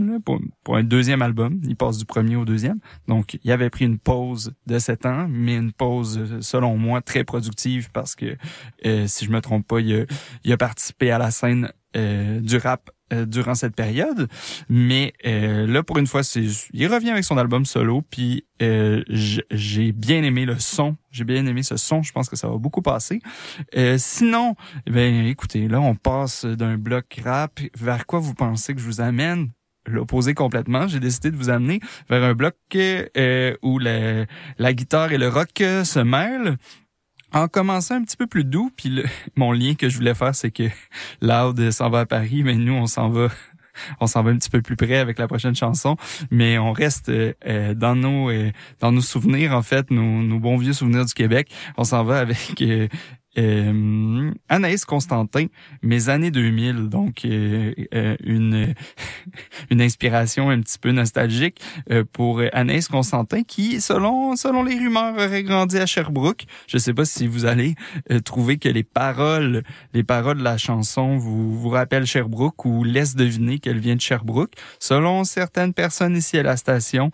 pour, 0.64 0.76
un 0.76 0.84
deuxième 0.84 1.22
album. 1.22 1.62
Il 1.64 1.76
passe 1.76 1.98
du 2.00 2.06
premier 2.06 2.36
au 2.36 2.44
deuxième. 2.44 2.80
Donc, 3.08 3.40
il 3.44 3.52
avait 3.52 3.70
pris 3.70 3.86
une 3.86 4.00
pause 4.00 4.54
de 4.66 4.80
sept 4.80 5.06
ans, 5.06 5.28
mais 5.30 5.56
une 5.56 5.72
pause, 5.72 6.40
selon 6.42 6.78
moi, 6.78 7.02
très 7.02 7.24
productive 7.24 7.92
parce 7.92 8.16
que, 8.16 8.36
euh, 8.86 9.06
si 9.08 9.26
je 9.26 9.32
me 9.32 9.42
trompe 9.42 9.68
pas, 9.68 9.80
il 9.80 10.08
a, 10.52 10.58
participé 10.58 11.12
à 11.12 11.20
la 11.20 11.32
scène 11.32 11.72
du 11.94 12.58
rap 12.58 12.92
euh, 13.14 13.26
durant 13.26 13.56
cette 13.56 13.74
période. 13.74 14.28
Mais 14.68 15.14
euh, 15.26 15.66
là, 15.66 15.82
pour 15.82 15.98
une 15.98 16.08
fois, 16.08 16.22
il 16.74 16.88
revient 16.88 17.12
avec 17.12 17.24
son 17.24 17.38
album 17.38 17.66
solo, 17.66 18.02
puis 18.02 18.46
euh, 18.62 19.02
j'ai 19.08 19.94
bien 19.94 20.24
aimé 20.24 20.46
le 20.46 20.60
son. 20.60 20.98
J'ai 21.10 21.24
bien 21.24 21.46
aimé 21.46 21.64
ce 21.64 21.78
son. 21.78 22.04
Je 22.04 22.12
pense 22.12 22.28
que 22.28 22.36
ça 22.36 22.50
va 22.50 22.58
beaucoup 22.58 22.82
passer. 22.82 23.22
sinon, 23.98 24.56
eh 24.88 24.92
ben 24.92 25.26
écoutez, 25.26 25.70
là, 25.70 25.80
on 25.80 25.96
passe 25.96 26.44
d'un 26.44 26.78
bloc 26.78 27.22
rap. 27.24 27.62
Vers 27.78 28.06
quoi 28.08 28.20
vous 28.20 28.34
pensez 28.34 28.74
que 28.74 28.82
je 28.82 28.86
vous 28.86 29.02
amène? 29.02 29.52
l'opposé 29.90 30.34
complètement. 30.34 30.90
J'ai 30.90 31.00
décidé 31.00 31.32
de 31.32 31.38
vous 31.38 31.50
amener 31.50 31.80
vers 32.10 32.22
un 32.22 32.34
bloc 32.34 32.56
où 33.62 33.80
la, 33.80 34.26
la 34.58 34.74
guitare 34.74 35.14
et 35.14 35.18
le 35.18 35.30
rock 35.30 35.54
se 35.60 36.00
mêlent 36.02 36.58
en 37.34 37.48
commençant 37.48 37.96
un 37.96 38.04
petit 38.04 38.18
peu 38.18 38.28
plus 38.28 38.44
doux, 38.44 38.72
puis 38.76 39.04
mon 39.36 39.52
lien 39.52 39.76
que 39.76 39.90
je 39.90 39.98
voulais 39.98 40.16
faire, 40.16 40.36
c'est 40.36 40.52
que 40.52 40.70
Loud 41.22 41.72
s'en 41.72 41.90
va 41.90 42.02
à 42.02 42.06
Paris, 42.06 42.44
mais 42.44 42.56
nous, 42.56 42.74
on 42.74 42.88
s'en 42.88 43.10
va 43.10 43.30
on 44.00 44.08
s'en 44.08 44.24
va 44.24 44.32
un 44.32 44.38
petit 44.38 44.50
peu 44.50 44.62
plus 44.62 44.76
près 44.76 44.98
avec 44.98 45.20
la 45.20 45.28
prochaine 45.28 45.56
chanson, 45.56 45.98
mais 46.32 46.58
on 46.58 46.72
reste 46.72 47.10
euh, 47.10 47.74
dans 47.74 47.96
nos 47.96 48.30
euh, 48.30 48.52
dans 48.80 48.92
nos 48.92 49.02
souvenirs 49.02 49.54
en 49.54 49.62
fait, 49.62 49.92
nos, 49.92 50.40
bons 50.40 50.58
vieux 50.58 50.74
souvenirs 50.74 51.06
du 51.06 51.14
Québec. 51.14 51.52
On 51.78 51.84
s'en 51.84 52.04
va 52.04 52.20
avec 52.20 52.62
euh, 52.62 52.88
euh, 53.38 54.32
Anaïs 54.50 54.86
Constantin, 54.86 55.48
mes 55.82 56.10
années 56.10 56.32
2000, 56.32 56.90
donc 56.90 57.26
euh, 57.26 57.74
euh, 57.94 58.16
une 58.24 58.74
une 59.70 59.82
inspiration 59.82 60.50
un 60.50 60.62
petit 60.62 60.80
peu 60.80 60.92
nostalgique 60.92 61.62
euh, 61.92 62.04
pour 62.12 62.42
Anaïs 62.54 62.88
Constantin 62.88 63.44
qui, 63.44 63.82
selon 63.82 64.36
selon 64.36 64.64
les 64.64 64.76
rumeurs, 64.76 65.14
aurait 65.16 65.44
grandi 65.44 65.78
à 65.78 65.86
Sherbrooke. 65.86 66.46
Je 66.68 66.78
sais 66.78 66.94
pas 66.94 67.06
si 67.06 67.28
vous 67.28 67.46
allez 67.46 67.76
trouver 68.26 68.58
que 68.58 68.70
les 68.70 68.84
paroles 68.84 69.64
les 69.94 70.04
paroles 70.04 70.38
de 70.38 70.44
la 70.44 70.58
chanson 70.58 71.18
vous 71.18 71.58
vous 71.58 71.70
rappellent 71.70 72.06
Sherbrooke 72.06 72.66
ou 72.66 72.84
laissent 72.84 73.16
deviner 73.16 73.60
qu'elle 73.60 73.80
vient 73.80 73.96
de 73.96 74.02
Sherbrooke. 74.02 74.54
Selon 74.80 75.24
certaines 75.24 75.74
personnes 75.74 76.16
ici 76.16 76.38
à 76.38 76.44
la 76.44 76.58
station, 76.58 77.12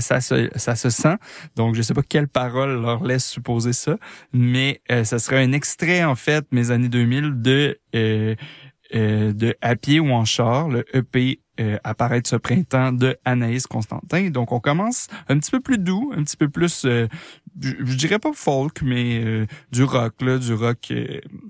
ça 0.00 0.20
se 0.20 0.50
ça 0.56 0.76
se 0.76 0.90
sent. 0.90 1.16
Donc 1.56 1.74
je 1.74 1.82
sais 1.82 1.94
pas 1.94 2.02
quelles 2.02 2.28
paroles 2.28 2.80
leur 2.80 3.04
laissent 3.04 3.28
supposer 3.28 3.72
ça, 3.72 3.96
mais 4.32 4.80
ça 4.88 5.18
serait 5.18 5.42
un 5.42 5.52
extrait, 5.66 6.04
en 6.04 6.14
fait, 6.14 6.46
mes 6.52 6.70
années 6.70 6.88
2000 6.88 7.42
de, 7.42 7.80
euh, 7.96 8.36
euh, 8.94 9.32
de 9.32 9.56
À 9.60 9.74
pied 9.74 9.98
ou 9.98 10.10
en 10.10 10.24
char, 10.24 10.68
le 10.68 10.84
EP 10.96 11.40
euh, 11.58 11.76
apparaître 11.82 12.28
ce 12.30 12.36
printemps 12.36 12.92
de 12.92 13.16
Anaïs 13.24 13.66
Constantin. 13.66 14.30
Donc, 14.30 14.52
on 14.52 14.60
commence 14.60 15.08
un 15.28 15.38
petit 15.40 15.50
peu 15.50 15.58
plus 15.58 15.78
doux, 15.78 16.12
un 16.16 16.22
petit 16.22 16.36
peu 16.36 16.48
plus, 16.48 16.82
je, 16.84 17.08
je, 17.60 17.96
dirais 17.96 18.20
pas 18.20 18.32
folk, 18.32 18.80
mais 18.82 19.46
du 19.72 19.82
rock, 19.82 20.14
là, 20.22 20.38
du 20.38 20.54
rock 20.54 20.92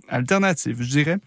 alternatif, 0.08 0.78
je 0.80 0.88
dirais. 0.88 1.18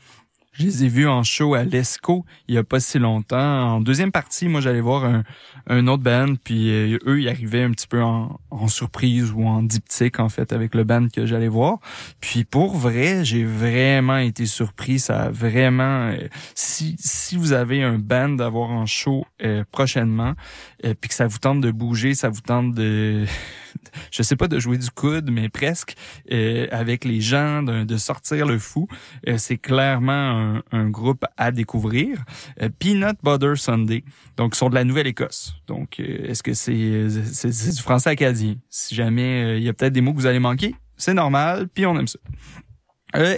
Je 0.60 0.66
les 0.66 0.84
ai 0.84 0.88
vus 0.90 1.08
en 1.08 1.24
show 1.24 1.54
à 1.54 1.64
l'ESCO 1.64 2.26
il 2.50 2.56
y 2.56 2.58
a 2.58 2.66
pas 2.66 2.82
si 2.82 3.00
longtemps. 3.00 3.76
En 3.76 3.80
deuxième 3.80 4.12
partie, 4.12 4.50
moi, 4.50 4.60
j'allais 4.60 4.82
voir 4.82 5.06
un, 5.06 5.24
un 5.68 5.88
autre 5.88 6.04
band, 6.04 6.36
puis 6.44 6.70
euh, 6.70 6.98
eux, 7.06 7.22
ils 7.22 7.30
arrivaient 7.30 7.64
un 7.64 7.72
petit 7.72 7.88
peu 7.88 8.02
en, 8.02 8.40
en, 8.52 8.68
surprise 8.68 9.32
ou 9.32 9.46
en 9.46 9.64
diptyque, 9.64 10.20
en 10.20 10.28
fait, 10.28 10.52
avec 10.52 10.76
le 10.76 10.84
band 10.84 11.08
que 11.08 11.26
j'allais 11.26 11.48
voir. 11.48 11.78
Puis 12.20 12.44
pour 12.44 12.76
vrai, 12.76 13.24
j'ai 13.24 13.46
vraiment 13.46 14.18
été 14.18 14.46
surpris. 14.46 15.00
Ça 15.00 15.24
a 15.24 15.30
vraiment... 15.30 16.10
Euh, 16.10 16.28
si, 16.56 16.98
si 17.00 17.38
vous 17.38 17.54
avez 17.54 17.82
un 17.82 17.98
band 17.98 18.38
à 18.40 18.50
voir 18.50 18.72
en 18.72 18.86
show 18.86 19.26
euh, 19.42 19.64
prochainement, 19.72 20.34
puis 20.82 21.08
que 21.08 21.14
ça 21.14 21.28
vous 21.28 21.38
tente 21.38 21.62
de 21.62 21.72
bouger, 21.72 22.16
ça 22.16 22.28
vous 22.28 22.42
tente 22.42 22.74
de 22.74 23.26
je 24.12 24.24
sais 24.24 24.36
pas 24.36 24.48
de 24.48 24.60
jouer 24.60 24.78
du 24.78 24.90
coude, 24.90 25.30
mais 25.32 25.50
presque 25.50 25.96
euh, 26.32 26.68
avec 26.72 27.06
les 27.06 27.22
gens, 27.22 27.64
de, 27.64 27.98
sortir 27.98 28.46
le 28.46 28.60
fou. 28.60 28.88
Euh, 29.28 29.38
c'est 29.38 29.58
clairement 29.58 30.62
un, 30.72 30.90
groupe 30.90 31.26
à 31.38 31.52
découvrir. 31.52 32.24
Euh, 32.62 32.70
Peanut 32.80 33.18
Butter 33.24 33.54
Sunday, 33.56 34.04
donc 34.38 34.56
sont 34.56 34.70
de 34.70 34.76
la 34.76 34.84
Nouvelle-Écosse. 34.84 35.56
Donc 35.68 36.00
est-ce 36.00 36.42
que 36.42 36.54
c'est 36.54 37.10
c'est 37.32 37.72
du 37.72 37.82
français 37.82 38.10
acadien? 38.10 38.56
Si 38.70 38.96
jamais 38.96 39.58
il 39.58 39.64
y 39.64 39.70
a 39.70 39.74
peut-être 39.74 39.94
des 39.94 40.02
mots 40.02 40.14
que 40.14 40.18
vous 40.18 40.26
allez 40.26 40.40
manquer, 40.40 40.76
c'est 40.98 41.14
normal, 41.14 41.68
puis 41.68 41.86
on 41.86 41.98
aime 42.00 42.08
ça. 42.08 42.20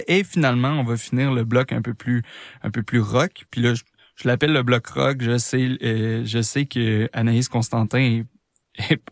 et 0.06 0.24
finalement, 0.24 0.70
on 0.70 0.84
va 0.84 0.96
finir 0.96 1.32
le 1.32 1.44
bloc 1.44 1.72
un 1.72 1.82
peu 1.82 1.94
plus 1.94 2.22
un 2.62 2.70
peu 2.70 2.82
plus 2.82 3.00
rock. 3.00 3.44
Puis 3.50 3.60
là, 3.60 3.74
je, 3.74 3.82
l'appelle 4.28 4.52
le 4.52 4.62
bloc 4.62 4.86
rock. 4.86 5.18
Je 5.20 5.38
sais, 5.38 5.76
je 6.24 6.42
sais 6.42 6.66
que 6.66 7.08
Anaïs 7.12 7.48
Constantin 7.48 7.98
est, 7.98 8.24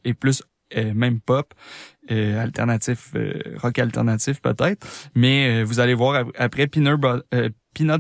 est, 0.05 0.15
plus 0.15 0.43
euh, 0.43 0.50
même 0.77 1.21
pop, 1.21 1.55
euh, 2.11 2.43
alternatif, 2.43 3.13
euh, 3.15 3.41
rock 3.57 3.79
alternatif 3.79 4.41
peut-être. 4.41 4.87
Mais 5.15 5.63
vous 5.63 5.81
allez 5.81 5.95
voir 5.95 6.25
après 6.37 6.67
Peanut, 6.67 6.99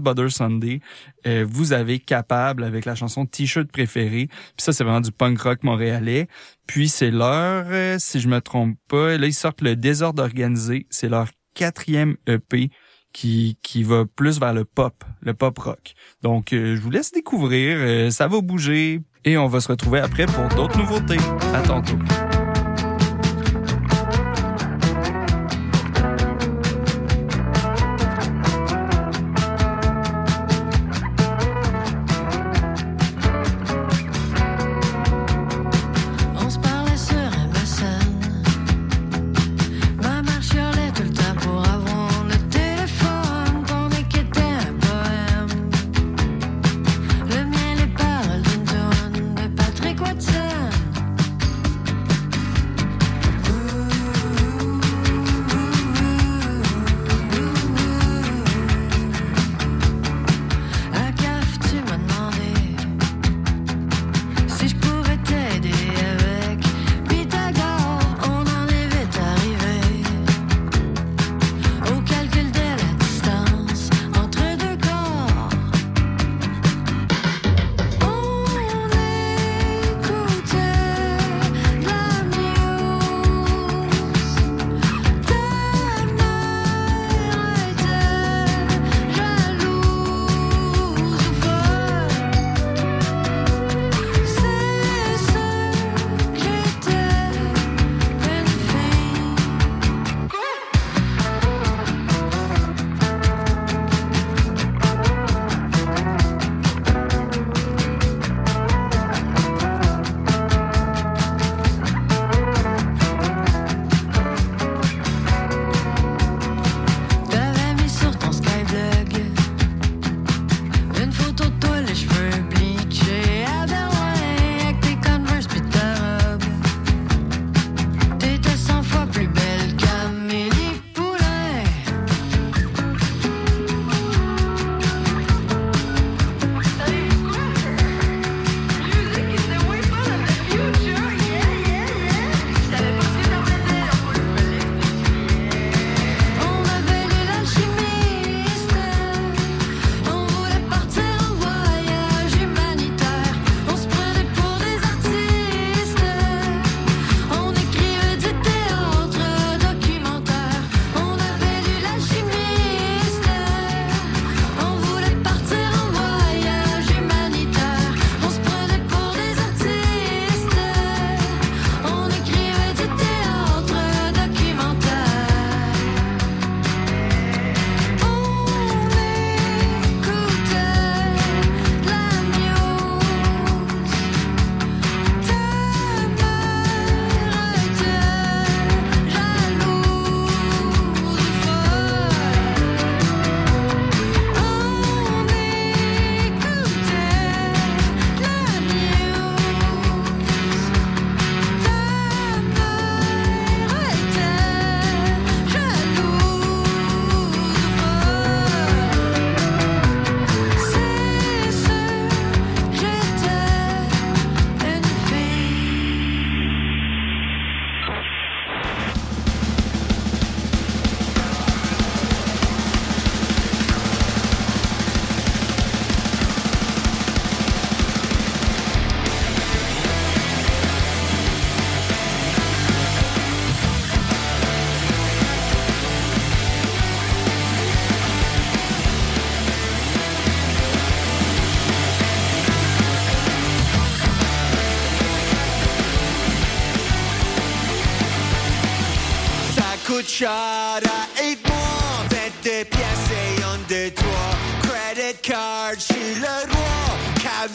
Butter 0.01 0.29
Sunday, 0.31 0.81
vous 1.25 1.73
avez 1.73 1.99
capable 1.99 2.65
avec 2.65 2.85
la 2.85 2.95
chanson 2.95 3.27
T-shirt 3.27 3.71
préférée. 3.71 4.27
Puis 4.29 4.65
ça 4.65 4.73
c'est 4.73 4.85
vraiment 4.85 5.01
du 5.01 5.13
punk 5.13 5.41
rock 5.41 5.63
montréalais. 5.63 6.29
Puis 6.67 6.89
c'est 6.89 7.11
leur, 7.11 7.67
si 8.01 8.21
je 8.21 8.29
me 8.29 8.41
trompe 8.41 8.77
pas, 8.89 9.17
là 9.17 9.27
ils 9.27 9.35
sortent 9.35 9.63
le 9.63 9.77
désordre 9.77 10.23
organisé. 10.23 10.87
C'est 10.91 11.09
leur 11.09 11.29
quatrième 11.55 12.17
EP 12.27 12.71
qui 13.13 13.59
qui 13.63 13.83
va 13.83 14.05
plus 14.07 14.41
vers 14.41 14.55
le 14.55 14.65
pop, 14.65 15.05
le 15.21 15.35
pop 15.35 15.57
rock. 15.59 15.95
Donc 16.23 16.49
je 16.51 16.81
vous 16.81 16.91
laisse 16.91 17.13
découvrir, 17.13 18.13
ça 18.13 18.27
va 18.27 18.41
bouger 18.41 19.03
et 19.25 19.37
on 19.37 19.47
va 19.47 19.61
se 19.61 19.69
retrouver 19.69 20.01
après 20.01 20.27
pour 20.27 20.49
d'autres 20.57 20.79
nouveautés. 20.79 21.19
À 21.55 21.63
tantôt. 21.63 21.99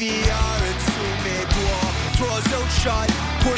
We 0.05 0.11
are 0.11 0.65
me 1.25 1.37
dua 1.49 1.81
To 2.19 2.27
zëllë 2.45 2.73
qaj, 2.77 3.09
por 3.41 3.57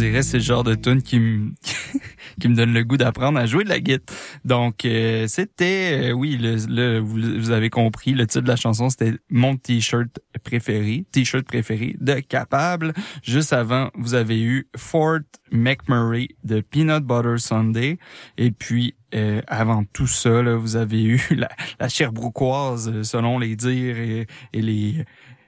dirais 0.00 0.22
c'est 0.22 0.38
le 0.38 0.42
genre 0.42 0.64
de 0.64 0.74
tune 0.74 1.02
qui 1.02 1.18
me 1.18 1.52
qui 2.40 2.48
me 2.48 2.54
donne 2.54 2.72
le 2.72 2.84
goût 2.84 2.96
d'apprendre 2.96 3.38
à 3.38 3.46
jouer 3.46 3.64
de 3.64 3.68
la 3.68 3.80
guitare. 3.80 4.16
Donc 4.44 4.84
euh, 4.84 5.26
c'était 5.28 6.10
euh, 6.10 6.12
oui 6.12 6.38
le, 6.38 6.98
vous, 6.98 7.50
avez 7.50 7.70
compris 7.70 8.12
le 8.12 8.26
titre 8.26 8.42
de 8.42 8.48
la 8.48 8.56
chanson 8.56 8.88
c'était 8.88 9.14
mon 9.28 9.56
t-shirt 9.56 10.20
préféré, 10.42 11.04
t-shirt 11.12 11.44
préféré 11.44 11.96
de 12.00 12.20
Capable. 12.20 12.92
Juste 13.22 13.52
avant, 13.52 13.90
vous 13.94 14.14
avez 14.14 14.40
eu 14.40 14.68
Fort 14.76 15.20
McMurray 15.52 16.28
de 16.44 16.60
Peanut 16.60 17.02
Butter 17.04 17.38
Sunday 17.38 17.98
et 18.36 18.50
puis 18.50 18.94
euh, 19.14 19.42
avant 19.48 19.82
tout 19.92 20.06
ça, 20.06 20.42
là, 20.42 20.54
vous 20.54 20.76
avez 20.76 21.02
eu 21.02 21.20
la, 21.30 21.48
la 21.80 21.88
Sherbrookeoise, 21.88 23.02
selon 23.02 23.38
les 23.38 23.56
dires 23.56 23.98
et 23.98 24.26
les 24.52 25.04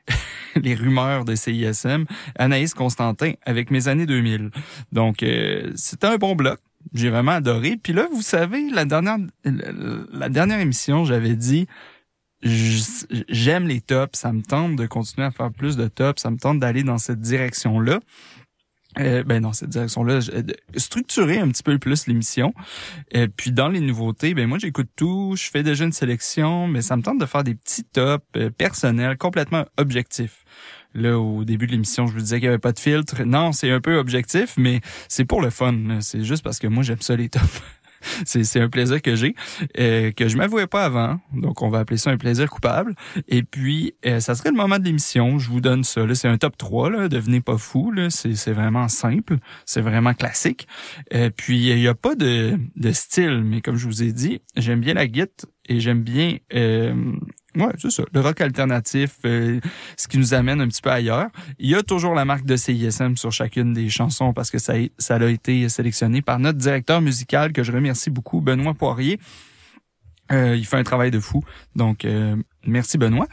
les 0.57 0.75
rumeurs 0.75 1.25
de 1.25 1.35
CISM, 1.35 2.05
Anaïs 2.37 2.75
Constantin 2.75 3.33
avec 3.45 3.71
mes 3.71 3.89
années 3.89 4.07
2000. 4.07 4.51
Donc, 4.93 5.23
euh, 5.23 5.71
c'était 5.75 6.07
un 6.07 6.17
bon 6.17 6.35
bloc. 6.35 6.59
J'ai 6.95 7.11
vraiment 7.11 7.33
adoré. 7.33 7.79
Puis 7.83 7.93
là, 7.93 8.09
vous 8.13 8.23
savez, 8.23 8.69
la 8.71 8.85
dernière, 8.85 9.19
la 9.45 10.29
dernière 10.29 10.59
émission, 10.59 11.05
j'avais 11.05 11.37
dit, 11.37 11.69
j'aime 12.43 13.69
les 13.69 13.81
tops, 13.81 14.19
ça 14.19 14.33
me 14.33 14.43
tente 14.43 14.77
de 14.77 14.87
continuer 14.87 15.27
à 15.27 15.31
faire 15.31 15.53
plus 15.53 15.77
de 15.77 15.87
tops, 15.87 16.21
ça 16.21 16.31
me 16.31 16.39
tente 16.39 16.59
d'aller 16.59 16.83
dans 16.83 16.99
cette 16.99 17.21
direction-là. 17.21 18.01
Euh, 18.99 19.23
ben 19.23 19.41
dans 19.41 19.55
cette 19.55 19.71
direction-là, 19.71 20.19
structurer 20.77 21.39
un 21.39 21.49
petit 21.49 21.63
peu 21.63 21.79
plus 21.79 22.07
l'émission. 22.07 22.53
Et 23.11 23.27
puis 23.27 23.51
dans 23.51 23.69
les 23.69 23.81
nouveautés, 23.81 24.35
ben 24.35 24.47
moi 24.47 24.59
j'écoute 24.59 24.91
tout, 24.97 25.35
je 25.37 25.49
fais 25.51 25.63
déjà 25.63 25.85
une 25.85 25.93
sélection, 25.93 26.69
mais 26.69 26.83
ça 26.83 26.97
me 26.97 27.03
tente 27.03 27.19
de 27.19 27.25
faire 27.25 27.43
des 27.43 27.55
petits 27.55 27.85
tops 27.85 28.25
euh, 28.37 28.51
personnels 28.51 29.17
complètement 29.17 29.65
objectifs. 29.79 30.45
Là, 30.95 31.19
au 31.19 31.45
début 31.45 31.67
de 31.67 31.73
l'émission, 31.73 32.07
je 32.07 32.13
vous 32.13 32.21
disais 32.21 32.37
qu'il 32.37 32.49
n'y 32.49 32.53
avait 32.53 32.59
pas 32.59 32.73
de 32.73 32.79
filtre. 32.79 33.23
Non, 33.25 33.53
c'est 33.53 33.71
un 33.71 33.81
peu 33.81 33.97
objectif, 33.97 34.55
mais 34.59 34.83
c'est 35.09 35.25
pour 35.25 35.41
le 35.41 35.49
fun. 35.49 35.75
C'est 36.01 36.23
juste 36.23 36.45
parce 36.45 36.59
que 36.59 36.67
moi 36.67 36.83
j'aime 36.83 37.01
ça 37.01 37.17
les 37.17 37.31
tops. 37.31 37.63
c'est 38.25 38.61
un 38.61 38.69
plaisir 38.69 39.01
que 39.03 39.15
j'ai, 39.15 39.35
euh, 39.79 40.11
que 40.13 40.29
je 40.29 40.37
m'avouais 40.37 40.67
pas 40.67 40.85
avant. 40.85 41.21
Donc, 41.33 41.63
on 41.63 41.69
va 41.69 41.81
appeler 41.81 41.99
ça 41.99 42.11
un 42.11 42.17
plaisir 42.17 42.49
coupable. 42.51 42.95
Et 43.29 43.43
puis, 43.43 43.95
euh, 44.07 44.21
ça 44.21 44.35
serait 44.35 44.51
le 44.51 44.57
moment 44.57 44.79
de 44.79 44.85
l'émission. 44.85 45.39
Je 45.39 45.49
vous 45.51 45.61
donne 45.61 45.85
ça. 45.85 46.03
C'est 46.15 46.29
un 46.29 46.39
top 46.39 46.57
3. 46.57 46.91
Là. 46.91 47.09
Devenez 47.09 47.41
pas 47.41 47.59
fou. 47.59 47.93
C'est 48.09 48.53
vraiment 48.53 48.89
simple. 48.89 49.37
C'est 49.65 49.81
vraiment 49.81 50.15
classique. 50.15 50.67
Euh, 51.15 51.31
puis, 51.35 51.71
il 51.71 51.77
n'y 51.77 51.89
a 51.89 51.95
pas 51.95 52.15
de, 52.15 52.59
de 52.77 52.93
style. 52.93 53.43
Mais 53.45 53.61
comme 53.61 53.77
je 53.77 53.87
vous 53.87 54.03
ai 54.03 54.13
dit, 54.13 54.41
j'aime 54.57 54.81
bien 54.81 54.95
la 54.95 55.07
guitare 55.07 55.49
et 55.69 55.79
j'aime 55.79 56.03
bien 56.03 56.39
Ouais, 57.57 57.73
c'est 57.79 57.91
ça. 57.91 58.03
Le 58.13 58.21
rock 58.21 58.41
alternatif, 58.41 59.17
euh, 59.25 59.61
ce 59.97 60.09
qui 60.09 60.19
nous 60.19 60.33
amène 60.33 60.61
un 60.61 60.69
petit 60.69 60.81
peu 60.81 60.91
ailleurs. 60.91 61.29
Il 61.59 61.69
y 61.69 61.75
a 61.75 61.83
toujours 61.83 62.15
la 62.15 62.25
marque 62.25 62.45
de 62.45 62.57
CISM 62.57 63.17
sur 63.17 63.31
chacune 63.31 63.75
des 63.75 63.89
chansons 63.91 64.33
parce 64.33 64.51
que 64.51 64.59
ça, 64.59 64.75
ça 64.99 65.17
a 65.17 65.27
été 65.27 65.69
sélectionné 65.69 66.23
par 66.23 66.39
notre 66.39 66.59
directeur 66.59 67.01
musical 67.01 67.53
que 67.53 67.63
je 67.63 67.73
remercie 67.73 68.11
beaucoup, 68.11 68.41
Benoît 68.41 68.75
Poirier. 68.75 69.19
Euh, 70.31 70.57
il 70.57 70.65
fait 70.65 70.79
un 70.79 70.83
travail 70.83 71.11
de 71.11 71.21
fou. 71.21 71.45
Donc, 71.77 72.07
euh, 72.07 72.37
merci 72.67 72.97
Benoît. 72.97 73.27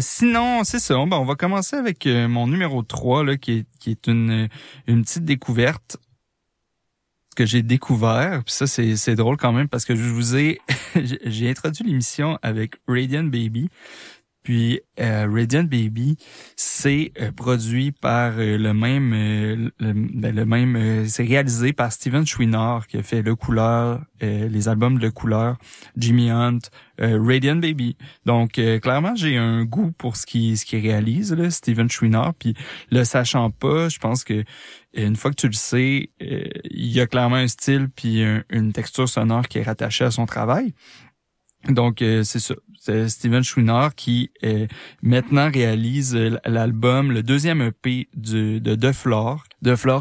sinon, 0.00 0.62
c'est 0.62 0.78
ça. 0.78 0.98
on 0.98 1.24
va 1.24 1.34
commencer 1.34 1.74
avec 1.74 2.06
mon 2.06 2.46
numéro 2.46 2.82
3, 2.82 3.24
là, 3.24 3.36
qui 3.36 3.52
est, 3.52 3.66
qui 3.80 3.90
est 3.90 4.06
une, 4.06 4.48
une 4.86 5.02
petite 5.02 5.24
découverte 5.24 5.96
que 7.34 7.46
j'ai 7.46 7.62
découvert, 7.62 8.42
puis 8.44 8.54
ça 8.54 8.66
c'est 8.66 8.96
c'est 8.96 9.14
drôle 9.14 9.36
quand 9.36 9.52
même 9.52 9.68
parce 9.68 9.84
que 9.84 9.94
je 9.94 10.02
vous 10.02 10.36
ai 10.36 10.60
j'ai 11.24 11.50
introduit 11.50 11.84
l'émission 11.84 12.38
avec 12.42 12.74
Radiant 12.86 13.24
Baby. 13.24 13.68
Puis 14.42 14.80
euh, 14.98 15.28
Radiant 15.32 15.64
Baby, 15.64 16.16
c'est 16.56 17.12
euh, 17.20 17.30
produit 17.30 17.92
par 17.92 18.32
euh, 18.36 18.58
le 18.58 18.74
même, 18.74 19.12
le, 19.12 19.92
ben, 19.92 20.34
le, 20.34 20.44
même, 20.44 21.06
c'est 21.06 21.24
réalisé 21.24 21.72
par 21.72 21.92
Steven 21.92 22.26
Chouinard 22.26 22.86
qui 22.88 22.96
a 22.96 23.02
fait 23.02 23.22
Le 23.22 23.36
Couleur, 23.36 24.00
les 24.20 24.68
albums 24.68 24.98
de 24.98 25.02
Le 25.02 25.10
Couleur, 25.10 25.56
Jimmy 25.96 26.30
Hunt, 26.30 26.60
Radiant 26.98 27.56
Baby. 27.56 27.96
Donc 28.24 28.52
clairement, 28.52 29.16
j'ai 29.16 29.36
un 29.36 29.64
goût 29.64 29.90
pour 29.92 30.16
ce 30.16 30.26
qui 30.26 30.56
ce 30.56 30.64
qui 30.64 30.78
réalise 30.78 31.32
là, 31.32 31.50
Steven 31.50 31.90
Chouinard. 31.90 32.34
Puis 32.34 32.54
le 32.90 33.02
sachant 33.02 33.50
pas, 33.50 33.88
je 33.88 33.98
pense 33.98 34.22
que 34.22 34.44
une 34.94 35.16
fois 35.16 35.32
que 35.32 35.36
tu 35.36 35.48
le 35.48 35.54
sais, 35.54 36.10
il 36.20 36.92
y 36.92 37.00
a 37.00 37.06
clairement 37.08 37.36
un 37.36 37.48
style 37.48 37.88
puis 37.88 38.22
une 38.50 38.72
texture 38.72 39.08
sonore 39.08 39.48
qui 39.48 39.58
est 39.58 39.62
rattachée 39.62 40.04
à 40.04 40.12
son 40.12 40.26
travail. 40.26 40.72
Donc 41.68 41.96
c'est 41.98 42.38
ça. 42.38 42.54
C'est 42.84 43.08
Steven 43.08 43.44
Schwinner 43.44 43.90
qui 43.94 44.30
maintenant 45.02 45.48
réalise 45.48 46.18
l'album, 46.44 47.12
le 47.12 47.22
deuxième 47.22 47.62
EP 47.62 48.08
de 48.16 48.58
De 48.58 48.90
Flore. 48.90 49.44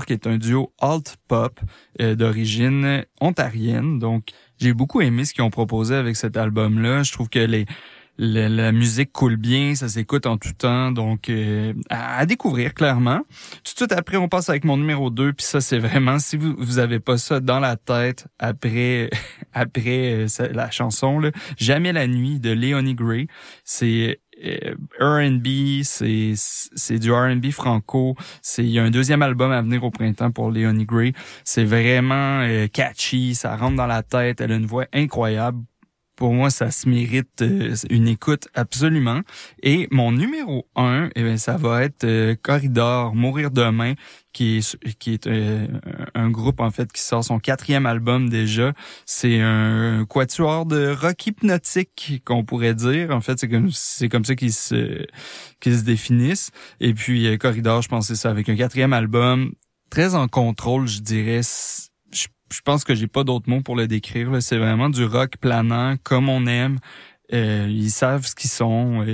Qui 0.07 0.13
est 0.13 0.25
un 0.25 0.39
duo 0.39 0.73
alt 0.79 1.15
pop 1.27 1.59
euh, 2.01 2.15
d'origine 2.15 3.05
ontarienne. 3.19 3.99
Donc 3.99 4.29
j'ai 4.57 4.73
beaucoup 4.73 5.01
aimé 5.01 5.25
ce 5.25 5.33
qu'ils 5.35 5.43
ont 5.43 5.51
proposé 5.51 5.93
avec 5.93 6.15
cet 6.15 6.37
album-là. 6.37 7.03
Je 7.03 7.11
trouve 7.11 7.29
que 7.29 7.37
les 7.37 7.67
la, 8.23 8.71
musique 8.71 9.11
coule 9.11 9.35
bien, 9.35 9.73
ça 9.73 9.89
s'écoute 9.89 10.27
en 10.27 10.37
tout 10.37 10.53
temps, 10.53 10.91
donc 10.91 11.27
euh, 11.29 11.73
à, 11.89 12.23
découvrir 12.27 12.75
clairement. 12.75 13.21
Tout 13.63 13.73
de 13.73 13.77
suite 13.77 13.91
après, 13.93 14.17
on 14.17 14.29
passe 14.29 14.47
avec 14.49 14.63
mon 14.63 14.77
numéro 14.77 15.09
2, 15.09 15.33
puis 15.33 15.45
ça 15.45 15.59
c'est 15.59 15.79
vraiment, 15.79 16.19
si 16.19 16.37
vous 16.37 16.55
vous 16.57 16.77
avez 16.77 16.99
pas 16.99 17.17
ça 17.17 17.39
dans 17.39 17.59
la 17.59 17.77
tête 17.77 18.27
après 18.37 19.09
après 19.53 20.27
euh, 20.27 20.47
la 20.53 20.69
chanson, 20.69 21.19
là, 21.19 21.31
Jamais 21.57 21.93
la 21.93 22.07
nuit 22.07 22.39
de 22.39 22.51
Leonie 22.51 22.93
Gray, 22.93 23.27
c'est 23.63 24.19
euh, 24.45 24.75
R&B, 24.99 25.81
c'est 25.83 26.33
c'est 26.35 26.99
du 26.99 27.11
R&B 27.11 27.49
franco. 27.49 28.15
C'est 28.43 28.63
il 28.63 28.69
y 28.69 28.77
a 28.77 28.83
un 28.83 28.91
deuxième 28.91 29.23
album 29.23 29.51
à 29.51 29.61
venir 29.63 29.83
au 29.83 29.89
printemps 29.89 30.31
pour 30.31 30.51
Leonie 30.51 30.85
Gray. 30.85 31.13
C'est 31.43 31.63
vraiment 31.63 32.47
catchy, 32.71 33.33
ça 33.33 33.55
rentre 33.55 33.77
dans 33.77 33.87
la 33.87 34.03
tête. 34.03 34.41
Elle 34.41 34.51
a 34.51 34.55
une 34.55 34.65
voix 34.65 34.85
incroyable 34.93 35.63
pour 36.21 36.35
moi, 36.35 36.51
ça 36.51 36.69
se 36.69 36.87
mérite 36.87 37.41
euh, 37.41 37.73
une 37.89 38.07
écoute 38.07 38.47
absolument. 38.53 39.21
Et 39.63 39.87
mon 39.89 40.11
numéro 40.11 40.67
un, 40.75 41.09
eh 41.15 41.23
bien, 41.23 41.37
ça 41.37 41.57
va 41.57 41.81
être 41.83 42.03
euh, 42.03 42.35
Corridor, 42.39 43.15
Mourir 43.15 43.49
demain, 43.49 43.95
qui 44.31 44.59
est, 44.59 45.25
euh, 45.25 45.65
un 46.13 46.29
groupe 46.29 46.59
en 46.59 46.69
fait 46.69 46.91
qui 46.91 47.01
sort 47.01 47.23
son 47.23 47.39
quatrième 47.39 47.87
album 47.87 48.29
déjà. 48.29 48.73
C'est 49.07 49.41
un 49.41 50.05
quatuor 50.07 50.67
de 50.67 50.91
rock 50.93 51.25
hypnotique 51.25 52.21
qu'on 52.23 52.45
pourrait 52.45 52.75
dire. 52.75 53.09
En 53.09 53.21
fait, 53.21 53.39
c'est 53.39 53.49
comme 53.49 53.71
c'est 53.71 54.07
comme 54.07 54.23
ça 54.23 54.35
qu'ils 54.35 54.53
se 54.53 55.07
qu'ils 55.59 55.79
se 55.79 55.83
définissent. 55.83 56.51
Et 56.79 56.93
puis 56.93 57.35
Corridor, 57.39 57.81
je 57.81 57.89
pense 57.89 58.05
c'est 58.05 58.15
ça 58.15 58.29
avec 58.29 58.47
un 58.47 58.55
quatrième 58.55 58.93
album 58.93 59.53
très 59.89 60.13
en 60.13 60.27
contrôle, 60.27 60.87
je 60.87 61.01
dirais 61.01 61.41
je 62.51 62.61
pense 62.61 62.83
que 62.83 62.93
j'ai 62.93 63.07
pas 63.07 63.23
d'autres 63.23 63.49
mots 63.49 63.61
pour 63.61 63.75
le 63.75 63.87
décrire. 63.87 64.41
C'est 64.41 64.57
vraiment 64.57 64.89
du 64.89 65.05
rock 65.05 65.37
planant 65.39 65.95
comme 66.03 66.29
on 66.29 66.45
aime. 66.45 66.79
Euh, 67.33 67.67
ils 67.69 67.91
savent 67.91 68.25
ce 68.25 68.35
qu'ils 68.35 68.49
sont. 68.49 69.05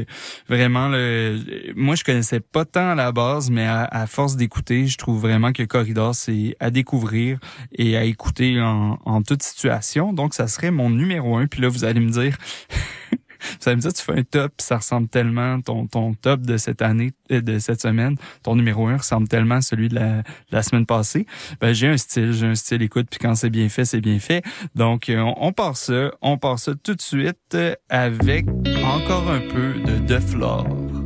vraiment, 0.49 0.89
le, 0.89 1.71
moi, 1.75 1.95
je 1.95 2.03
connaissais 2.03 2.39
pas 2.39 2.65
tant 2.65 2.89
à 2.89 2.95
la 2.95 3.11
base, 3.11 3.51
mais 3.51 3.67
à, 3.67 4.07
force 4.07 4.35
d'écouter, 4.35 4.87
je 4.87 4.97
trouve 4.97 5.21
vraiment 5.21 5.53
que 5.53 5.63
Corridor, 5.63 6.15
c'est 6.15 6.55
à 6.59 6.71
découvrir 6.71 7.37
et 7.73 7.95
à 7.95 8.03
écouter 8.03 8.59
en, 8.59 8.97
en 9.05 9.21
toute 9.21 9.43
situation. 9.43 10.13
Donc, 10.13 10.33
ça 10.33 10.47
serait 10.47 10.71
mon 10.71 10.89
numéro 10.89 11.37
un. 11.37 11.45
Puis 11.45 11.61
là, 11.61 11.69
vous 11.69 11.85
allez 11.85 11.99
me 11.99 12.09
dire, 12.09 12.37
ça 13.59 13.75
me 13.75 13.81
dit, 13.81 13.91
tu 13.91 14.01
fais 14.01 14.19
un 14.19 14.23
top, 14.23 14.53
ça 14.57 14.77
ressemble 14.77 15.07
tellement, 15.07 15.61
ton, 15.61 15.87
ton 15.87 16.13
top 16.13 16.41
de 16.41 16.57
cette 16.57 16.81
année, 16.81 17.11
euh, 17.31 17.41
de 17.41 17.59
cette 17.59 17.81
semaine, 17.81 18.15
ton 18.43 18.55
numéro 18.55 18.87
un 18.87 18.97
ressemble 18.97 19.27
tellement 19.27 19.55
à 19.55 19.61
celui 19.61 19.89
de 19.89 19.95
la, 19.95 20.23
la 20.51 20.63
semaine 20.63 20.85
passée. 20.85 21.25
Ben, 21.61 21.73
j'ai 21.73 21.87
un 21.87 21.97
style, 21.97 22.33
j'ai 22.33 22.47
un 22.47 22.55
style 22.55 22.81
écoute, 22.81 23.07
puis 23.09 23.19
quand 23.19 23.35
c'est 23.35 23.49
bien 23.49 23.69
fait, 23.69 23.85
c'est 23.85 24.01
bien 24.01 24.19
fait. 24.19 24.43
Donc, 24.75 25.09
euh, 25.09 25.19
on, 25.19 25.47
on, 25.47 25.53
part 25.53 25.77
ça, 25.77 26.11
on 26.21 26.37
part 26.37 26.59
ça 26.59 26.73
tout 26.81 26.95
de 26.95 27.01
suite 27.01 27.57
avec 27.89 28.45
encore 28.83 29.29
un 29.29 29.41
peu 29.41 29.79
de 29.79 29.97
De 30.07 30.19
Flore. 30.19 30.96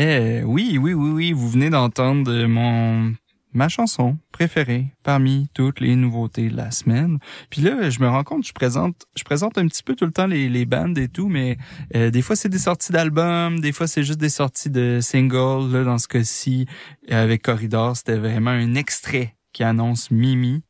Yeah, 0.00 0.46
oui, 0.46 0.78
oui, 0.80 0.94
oui, 0.94 1.10
oui, 1.10 1.32
vous 1.32 1.50
venez 1.50 1.68
d'entendre 1.68 2.32
euh, 2.32 2.48
mon 2.48 3.12
ma 3.52 3.68
chanson 3.68 4.16
préférée 4.32 4.94
parmi 5.02 5.50
toutes 5.52 5.80
les 5.80 5.94
nouveautés 5.94 6.48
de 6.48 6.56
la 6.56 6.70
semaine. 6.70 7.18
Puis 7.50 7.60
là, 7.60 7.90
je 7.90 8.00
me 8.00 8.08
rends 8.08 8.24
compte, 8.24 8.46
je 8.46 8.54
présente, 8.54 9.04
je 9.14 9.24
présente 9.24 9.58
un 9.58 9.66
petit 9.66 9.82
peu 9.82 9.94
tout 9.94 10.06
le 10.06 10.10
temps 10.10 10.26
les, 10.26 10.48
les 10.48 10.64
bandes 10.64 10.96
et 10.96 11.08
tout, 11.08 11.28
mais 11.28 11.58
euh, 11.94 12.10
des 12.10 12.22
fois 12.22 12.34
c'est 12.34 12.48
des 12.48 12.58
sorties 12.58 12.92
d'albums, 12.92 13.60
des 13.60 13.72
fois 13.72 13.86
c'est 13.86 14.02
juste 14.02 14.18
des 14.20 14.30
sorties 14.30 14.70
de 14.70 15.00
singles. 15.02 15.70
Là, 15.70 15.84
dans 15.84 15.98
ce 15.98 16.08
cas-ci, 16.08 16.64
euh, 17.10 17.22
avec 17.22 17.42
Corridor, 17.42 17.94
c'était 17.94 18.16
vraiment 18.16 18.52
un 18.52 18.76
extrait 18.76 19.36
qui 19.52 19.64
annonce 19.64 20.10
Mimi, 20.10 20.62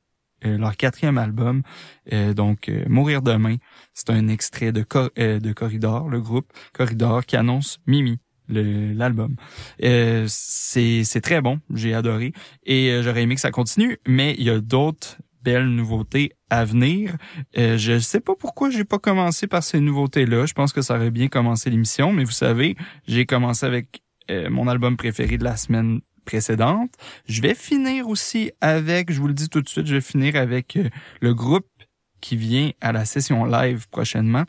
euh, 0.45 0.59
leur 0.59 0.77
quatrième 0.77 1.19
album. 1.19 1.63
Euh, 2.13 2.35
donc, 2.35 2.69
euh, 2.69 2.83
Mourir 2.89 3.23
demain, 3.23 3.59
c'est 3.95 4.11
un 4.11 4.27
extrait 4.27 4.73
de, 4.73 4.83
Cor- 4.83 5.11
euh, 5.21 5.39
de 5.39 5.53
Corridor, 5.53 6.09
le 6.09 6.21
groupe 6.21 6.53
Corridor, 6.73 7.25
qui 7.25 7.37
annonce 7.37 7.79
Mimi 7.87 8.19
l'album. 8.51 9.37
Euh, 9.83 10.27
c'est 10.29 11.21
très 11.23 11.41
bon, 11.41 11.61
j'ai 11.75 11.95
adoré 11.95 12.33
et 12.65 12.91
euh, 12.91 13.03
j'aurais 13.03 13.23
aimé 13.23 13.35
que 13.35 13.41
ça 13.41 13.51
continue, 13.51 13.99
mais 14.07 14.35
il 14.39 14.45
y 14.45 14.51
a 14.51 14.61
d'autres 14.61 15.19
belles 15.43 15.69
nouveautés 15.69 16.33
à 16.51 16.65
venir. 16.65 17.17
Euh, 17.57 17.79
je 17.79 17.99
sais 17.99 18.21
pas 18.21 18.35
pourquoi 18.35 18.71
j'ai 18.71 18.85
pas 18.85 18.99
commencé 18.99 19.47
par 19.47 19.63
ces 19.63 19.81
nouveautés-là. 19.81 20.47
Je 20.47 20.53
pense 20.53 20.73
que 20.73 20.83
ça 20.83 20.97
aurait 20.97 21.11
bien 21.11 21.29
commencé 21.29 21.71
l'émission, 21.71 22.13
mais 22.13 22.25
vous 22.25 22.31
savez, 22.31 22.77
j'ai 23.07 23.27
commencé 23.27 23.67
avec 23.67 24.03
euh, 24.31 24.51
mon 24.51 24.69
album 24.69 24.97
préféré 24.97 25.39
de 25.39 25.45
la 25.45 25.57
semaine 25.57 26.01
précédente. 26.25 26.93
Je 27.27 27.41
vais 27.41 27.55
finir 27.55 28.09
aussi 28.09 28.53
avec, 28.61 29.13
je 29.13 29.21
vous 29.21 29.29
le 29.29 29.35
dis 29.35 29.49
tout 29.49 29.63
de 29.63 29.69
suite, 29.69 29.87
je 29.87 29.95
vais 29.95 30.01
finir 30.01 30.37
avec 30.37 30.77
euh, 30.77 30.89
le 31.21 31.35
groupe 31.35 31.67
qui 32.21 32.37
vient 32.37 32.71
à 32.81 32.93
la 32.93 33.05
session 33.05 33.45
live 33.45 33.89
prochainement. 33.91 34.45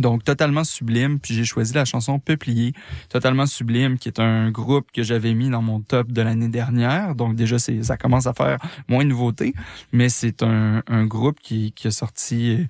Donc 0.00 0.24
totalement 0.24 0.64
sublime, 0.64 1.18
puis 1.18 1.34
j'ai 1.34 1.44
choisi 1.44 1.72
la 1.72 1.84
chanson 1.84 2.18
Peuplier, 2.18 2.72
totalement 3.08 3.46
sublime, 3.46 3.98
qui 3.98 4.08
est 4.08 4.20
un 4.20 4.50
groupe 4.50 4.90
que 4.92 5.02
j'avais 5.02 5.34
mis 5.34 5.50
dans 5.50 5.62
mon 5.62 5.80
top 5.80 6.12
de 6.12 6.22
l'année 6.22 6.48
dernière. 6.48 7.14
Donc 7.14 7.36
déjà 7.36 7.58
c'est 7.58 7.82
ça 7.82 7.96
commence 7.96 8.26
à 8.26 8.34
faire 8.34 8.58
moins 8.88 9.04
de 9.04 9.10
nouveautés, 9.10 9.54
mais 9.92 10.08
c'est 10.08 10.42
un, 10.42 10.82
un 10.86 11.06
groupe 11.06 11.40
qui, 11.40 11.72
qui 11.72 11.88
a 11.88 11.90
sorti 11.90 12.66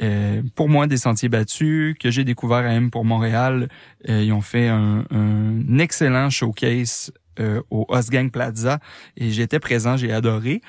euh, 0.00 0.42
pour 0.54 0.68
moi 0.68 0.86
des 0.86 0.96
sentiers 0.96 1.28
battus 1.28 1.96
que 1.98 2.10
j'ai 2.10 2.24
découvert 2.24 2.58
à 2.58 2.72
M 2.72 2.90
pour 2.90 3.04
Montréal. 3.04 3.68
Euh, 4.08 4.22
ils 4.22 4.32
ont 4.32 4.40
fait 4.40 4.68
un, 4.68 5.04
un 5.10 5.78
excellent 5.78 6.30
showcase 6.30 7.12
euh, 7.40 7.62
au 7.70 7.86
Osgang 7.88 8.30
Plaza 8.30 8.80
et 9.16 9.30
j'étais 9.30 9.60
présent, 9.60 9.96
j'ai 9.96 10.12
adoré. 10.12 10.60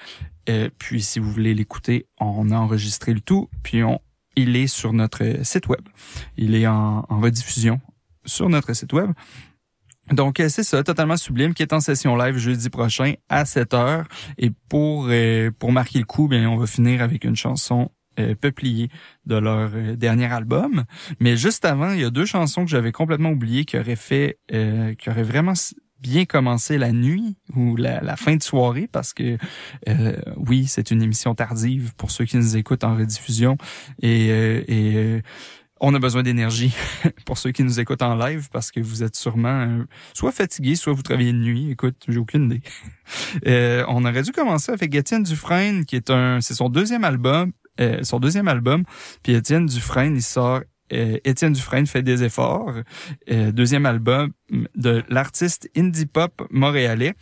Euh, 0.50 0.70
puis 0.78 1.02
si 1.02 1.20
vous 1.20 1.32
voulez 1.32 1.54
l'écouter, 1.54 2.08
on 2.20 2.50
a 2.52 2.56
enregistré 2.58 3.14
le 3.14 3.22
tout, 3.22 3.50
puis 3.64 3.84
on 3.84 4.00
il 4.42 4.56
est 4.56 4.68
sur 4.68 4.94
notre 4.94 5.44
site 5.44 5.68
web. 5.68 5.82
Il 6.38 6.56
est 6.56 6.68
en, 6.68 7.02
rediffusion 7.10 7.80
sur 8.26 8.50
notre 8.50 8.74
site 8.74 8.94
web. 8.94 9.12
Donc, 10.12 10.40
euh, 10.40 10.50
c'est 10.50 10.64
ça, 10.64 10.84
totalement 10.84 11.18
sublime, 11.18 11.54
qui 11.54 11.62
est 11.62 11.74
en 11.74 11.80
session 11.80 12.16
live 12.16 12.38
jeudi 12.38 12.70
prochain 12.70 13.14
à 13.30 13.46
7 13.46 13.74
heures. 13.76 14.08
Et 14.38 14.52
pour, 14.68 15.08
euh, 15.10 15.52
pour 15.52 15.72
marquer 15.72 16.00
le 16.00 16.06
coup, 16.06 16.28
bien, 16.28 16.50
on 16.50 16.58
va 16.58 16.66
finir 16.66 17.04
avec 17.04 17.24
une 17.24 17.36
chanson 17.36 17.92
euh, 18.20 18.36
peuplier 18.36 18.90
de 19.26 19.36
leur 19.36 19.70
euh, 19.74 19.96
dernier 19.96 20.26
album. 20.26 20.84
Mais 21.20 21.38
juste 21.38 21.64
avant, 21.64 21.92
il 21.94 22.02
y 22.02 22.04
a 22.04 22.10
deux 22.10 22.26
chansons 22.26 22.66
que 22.66 22.72
j'avais 22.72 22.92
complètement 22.92 23.30
oubliées 23.30 23.66
qui 23.66 23.78
auraient 23.78 23.96
fait, 23.96 24.40
euh, 24.52 24.94
qui 24.96 25.10
auraient 25.10 25.24
vraiment 25.24 25.54
bien 26.02 26.26
commencé 26.26 26.78
la 26.78 26.92
nuit 26.92 27.36
ou 27.56 27.76
la, 27.76 28.02
la 28.02 28.16
fin 28.16 28.36
de 28.36 28.44
soirée 28.44 28.88
parce 28.92 29.14
que 29.14 29.38
euh, 29.88 30.16
oui, 30.38 30.66
c'est 30.68 30.92
une 30.92 31.02
émission 31.02 31.36
tardive 31.36 31.94
pour 31.96 32.12
ceux 32.12 32.26
qui 32.26 32.38
nous 32.38 32.58
écoutent 32.58 32.84
en 32.84 32.96
rediffusion 32.96 33.58
et, 34.02 34.30
euh, 34.32 34.64
et 34.68 34.96
euh, 34.96 35.22
on 35.82 35.94
a 35.94 36.00
besoin 36.00 36.24
d'énergie 36.24 36.74
pour 37.26 37.38
ceux 37.38 37.52
qui 37.52 37.64
nous 37.64 37.80
écoutent 37.80 38.02
en 38.02 38.16
live 38.16 38.50
parce 38.52 38.72
que 38.72 38.80
vous 38.80 39.04
êtes 39.04 39.16
sûrement 39.16 39.62
euh, 39.62 39.84
soit 40.14 40.32
fatigués, 40.32 40.76
soit 40.76 40.94
vous 40.94 41.02
travaillez 41.02 41.34
de 41.34 41.38
nuit. 41.38 41.72
Écoute, 41.72 41.96
j'ai 42.08 42.18
aucune 42.18 42.46
idée. 42.46 42.62
Euh, 43.48 43.84
on 43.88 44.06
aurait 44.06 44.22
dû 44.22 44.32
commencer 44.32 44.72
avec 44.72 44.94
Étienne 44.94 45.24
Dufresne, 45.24 45.84
qui 45.86 45.96
est 45.96 46.12
un, 46.12 46.42
c'est 46.42 46.54
son 46.54 46.70
deuxième 46.70 47.04
album, 47.04 47.54
euh, 47.82 48.04
son 48.04 48.20
deuxième 48.20 48.48
album. 48.48 48.84
Puis 49.24 49.34
Étienne 49.34 49.66
Dufresne, 49.66 50.16
il 50.16 50.22
sort. 50.22 50.62
Euh, 50.94 51.18
Étienne 51.24 51.54
Dufresne 51.54 51.88
fait 51.88 52.04
des 52.04 52.24
efforts. 52.24 52.74
Euh, 53.30 53.52
deuxième 53.52 53.86
album 53.86 54.32
de 54.76 55.04
l'artiste 55.10 55.70
indie 55.76 56.06
pop 56.06 56.48
montréalais. 56.52 57.14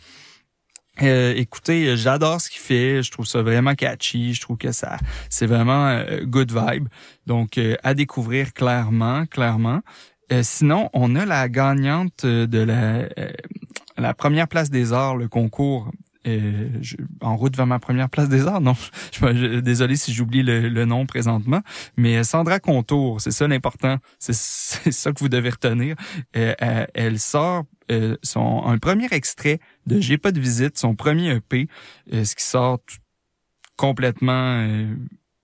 Euh, 1.02 1.32
écoutez, 1.36 1.96
j'adore 1.96 2.40
ce 2.40 2.50
qu'il 2.50 2.60
fait. 2.60 3.02
Je 3.02 3.10
trouve 3.10 3.26
ça 3.26 3.42
vraiment 3.42 3.74
catchy. 3.74 4.34
Je 4.34 4.40
trouve 4.40 4.56
que 4.56 4.72
ça, 4.72 4.98
c'est 5.30 5.46
vraiment 5.46 6.02
good 6.22 6.50
vibe. 6.50 6.88
Donc, 7.26 7.60
à 7.82 7.94
découvrir 7.94 8.52
clairement, 8.52 9.24
clairement. 9.26 9.80
Sinon, 10.42 10.90
on 10.92 11.14
a 11.14 11.24
la 11.24 11.48
gagnante 11.48 12.26
de 12.26 12.66
la 13.96 14.14
première 14.14 14.48
place 14.48 14.70
des 14.70 14.92
arts, 14.92 15.16
le 15.16 15.28
concours. 15.28 15.90
Euh, 16.28 16.68
je- 16.80 16.96
en 17.20 17.36
route 17.36 17.56
vers 17.56 17.66
ma 17.66 17.78
première 17.78 18.08
place 18.10 18.28
des 18.28 18.46
arts, 18.46 18.60
non. 18.60 18.74
Je, 19.12 19.20
je- 19.34 19.60
désolé 19.60 19.96
si 19.96 20.12
j'oublie 20.12 20.42
le, 20.42 20.68
le 20.68 20.84
nom 20.84 21.06
présentement, 21.06 21.60
mais 21.96 22.22
Sandra 22.24 22.58
Contour, 22.60 23.20
c'est 23.20 23.30
ça 23.30 23.48
l'important, 23.48 23.96
c'est 24.18 24.34
ça 24.92 25.12
que 25.12 25.18
vous 25.20 25.28
devez 25.28 25.50
retenir. 25.50 25.96
Euh, 26.36 26.54
euh, 26.62 26.86
elle 26.94 27.18
sort 27.18 27.64
euh, 27.90 28.16
son 28.22 28.62
un 28.66 28.78
premier 28.78 29.08
extrait 29.12 29.58
de 29.86 30.00
J'ai 30.00 30.18
pas 30.18 30.30
de 30.32 30.40
visite, 30.40 30.76
son 30.78 30.94
premier 30.94 31.36
EP, 31.36 31.68
euh, 32.12 32.24
ce 32.24 32.34
qui 32.36 32.44
sort 32.44 32.78
complètement 33.76 34.32
euh, 34.62 34.94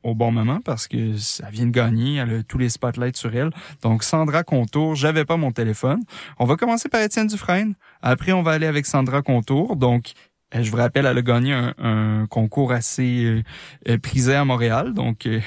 au 0.02 0.14
bon 0.14 0.30
moment 0.32 0.60
parce 0.60 0.86
que 0.86 1.16
ça 1.16 1.48
vient 1.50 1.66
de 1.66 1.70
gagner, 1.70 2.16
elle 2.16 2.34
a 2.34 2.42
tous 2.42 2.58
les 2.58 2.68
spotlights 2.68 3.16
sur 3.16 3.34
elle. 3.34 3.50
Donc 3.82 4.02
Sandra 4.04 4.42
Contour, 4.42 4.94
j'avais 4.96 5.24
pas 5.24 5.36
mon 5.38 5.50
téléphone. 5.52 6.00
On 6.38 6.44
va 6.44 6.56
commencer 6.56 6.88
par 6.88 7.00
Étienne 7.00 7.26
Dufresne. 7.28 7.74
Après, 8.02 8.32
on 8.32 8.42
va 8.42 8.52
aller 8.52 8.66
avec 8.66 8.84
Sandra 8.86 9.22
Contour. 9.22 9.76
Donc, 9.76 10.12
euh, 10.12 10.33
je 10.62 10.70
vous 10.70 10.76
rappelle, 10.76 11.06
elle 11.06 11.18
a 11.18 11.22
gagné 11.22 11.52
un, 11.52 12.26
concours 12.28 12.72
assez 12.72 13.24
euh, 13.24 13.42
euh, 13.88 13.98
prisé 13.98 14.34
à 14.34 14.44
Montréal. 14.44 14.94
Donc, 14.94 15.26
euh, 15.26 15.40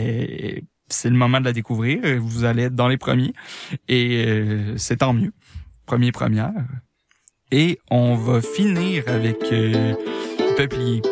euh, 0.00 0.60
c'est 0.88 1.10
le 1.10 1.16
moment 1.16 1.40
de 1.40 1.44
la 1.44 1.52
découvrir. 1.52 2.00
Vous 2.20 2.44
allez 2.44 2.64
être 2.64 2.74
dans 2.74 2.88
les 2.88 2.96
premiers. 2.96 3.32
Et 3.88 4.24
euh, 4.26 4.76
c'est 4.76 4.98
tant 4.98 5.12
mieux. 5.12 5.32
Premier, 5.86 6.12
première. 6.12 6.52
Et 7.50 7.78
on 7.90 8.14
va 8.14 8.40
finir 8.40 9.04
avec 9.06 9.38
euh, 9.52 9.94
Peuplier. 10.56 11.02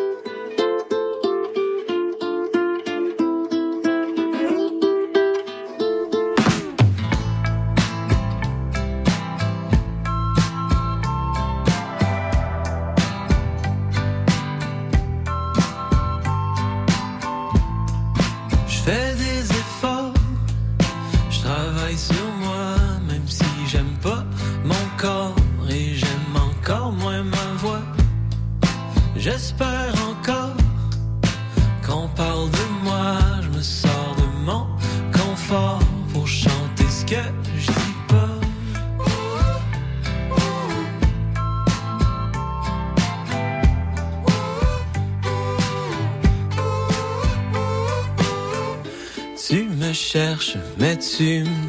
Mais 51.19 51.66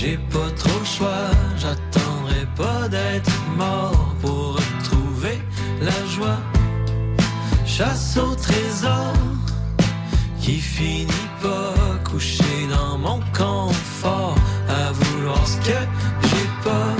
j'ai 0.00 0.16
pas 0.16 0.50
trop 0.56 0.78
le 0.78 0.86
choix. 0.96 1.26
J'attendrai 1.58 2.46
pas 2.56 2.88
d'être 2.88 3.36
mort 3.56 4.14
pour 4.22 4.56
retrouver 4.56 5.38
la 5.82 5.98
joie. 6.14 6.40
Chasse 7.66 8.16
au 8.16 8.34
trésor 8.34 9.12
qui 10.40 10.56
finit 10.58 11.28
pas 11.42 11.74
couché 12.10 12.52
dans 12.70 12.96
mon 12.96 13.20
confort 13.36 14.36
à 14.68 14.92
vouloir 14.92 15.46
ce 15.46 15.56
que 15.58 15.80
j'ai 16.28 16.48
pas. 16.64 16.94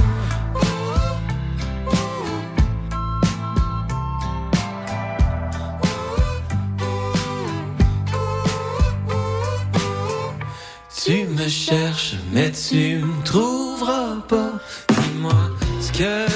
Tu 11.02 11.24
me 11.24 11.48
cherches, 11.48 12.14
mais 12.32 12.50
tu 12.52 12.98
me 12.98 13.24
trouveras 13.24 14.16
pas. 14.28 14.52
Dis-moi 14.88 15.32
ce 15.80 15.92
que 15.92 16.29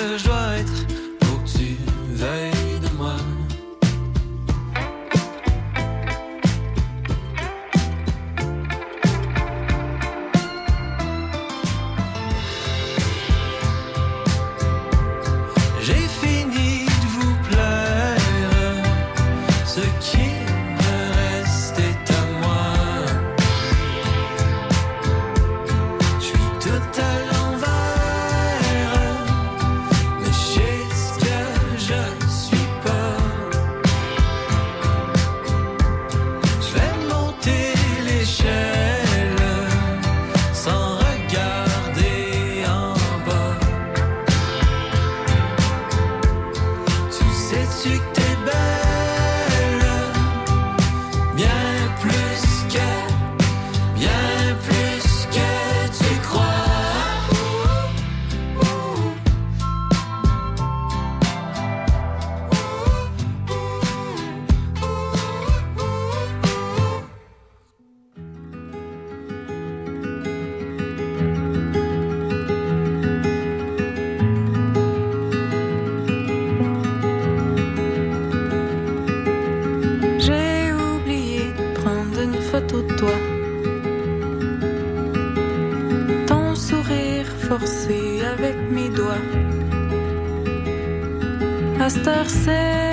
cette 92.05 92.09
heure, 92.09 92.29
c'est 92.29 92.84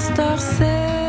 À 0.00 0.02
cette 0.02 0.18
heure, 0.18 0.40
c'est 0.40 0.99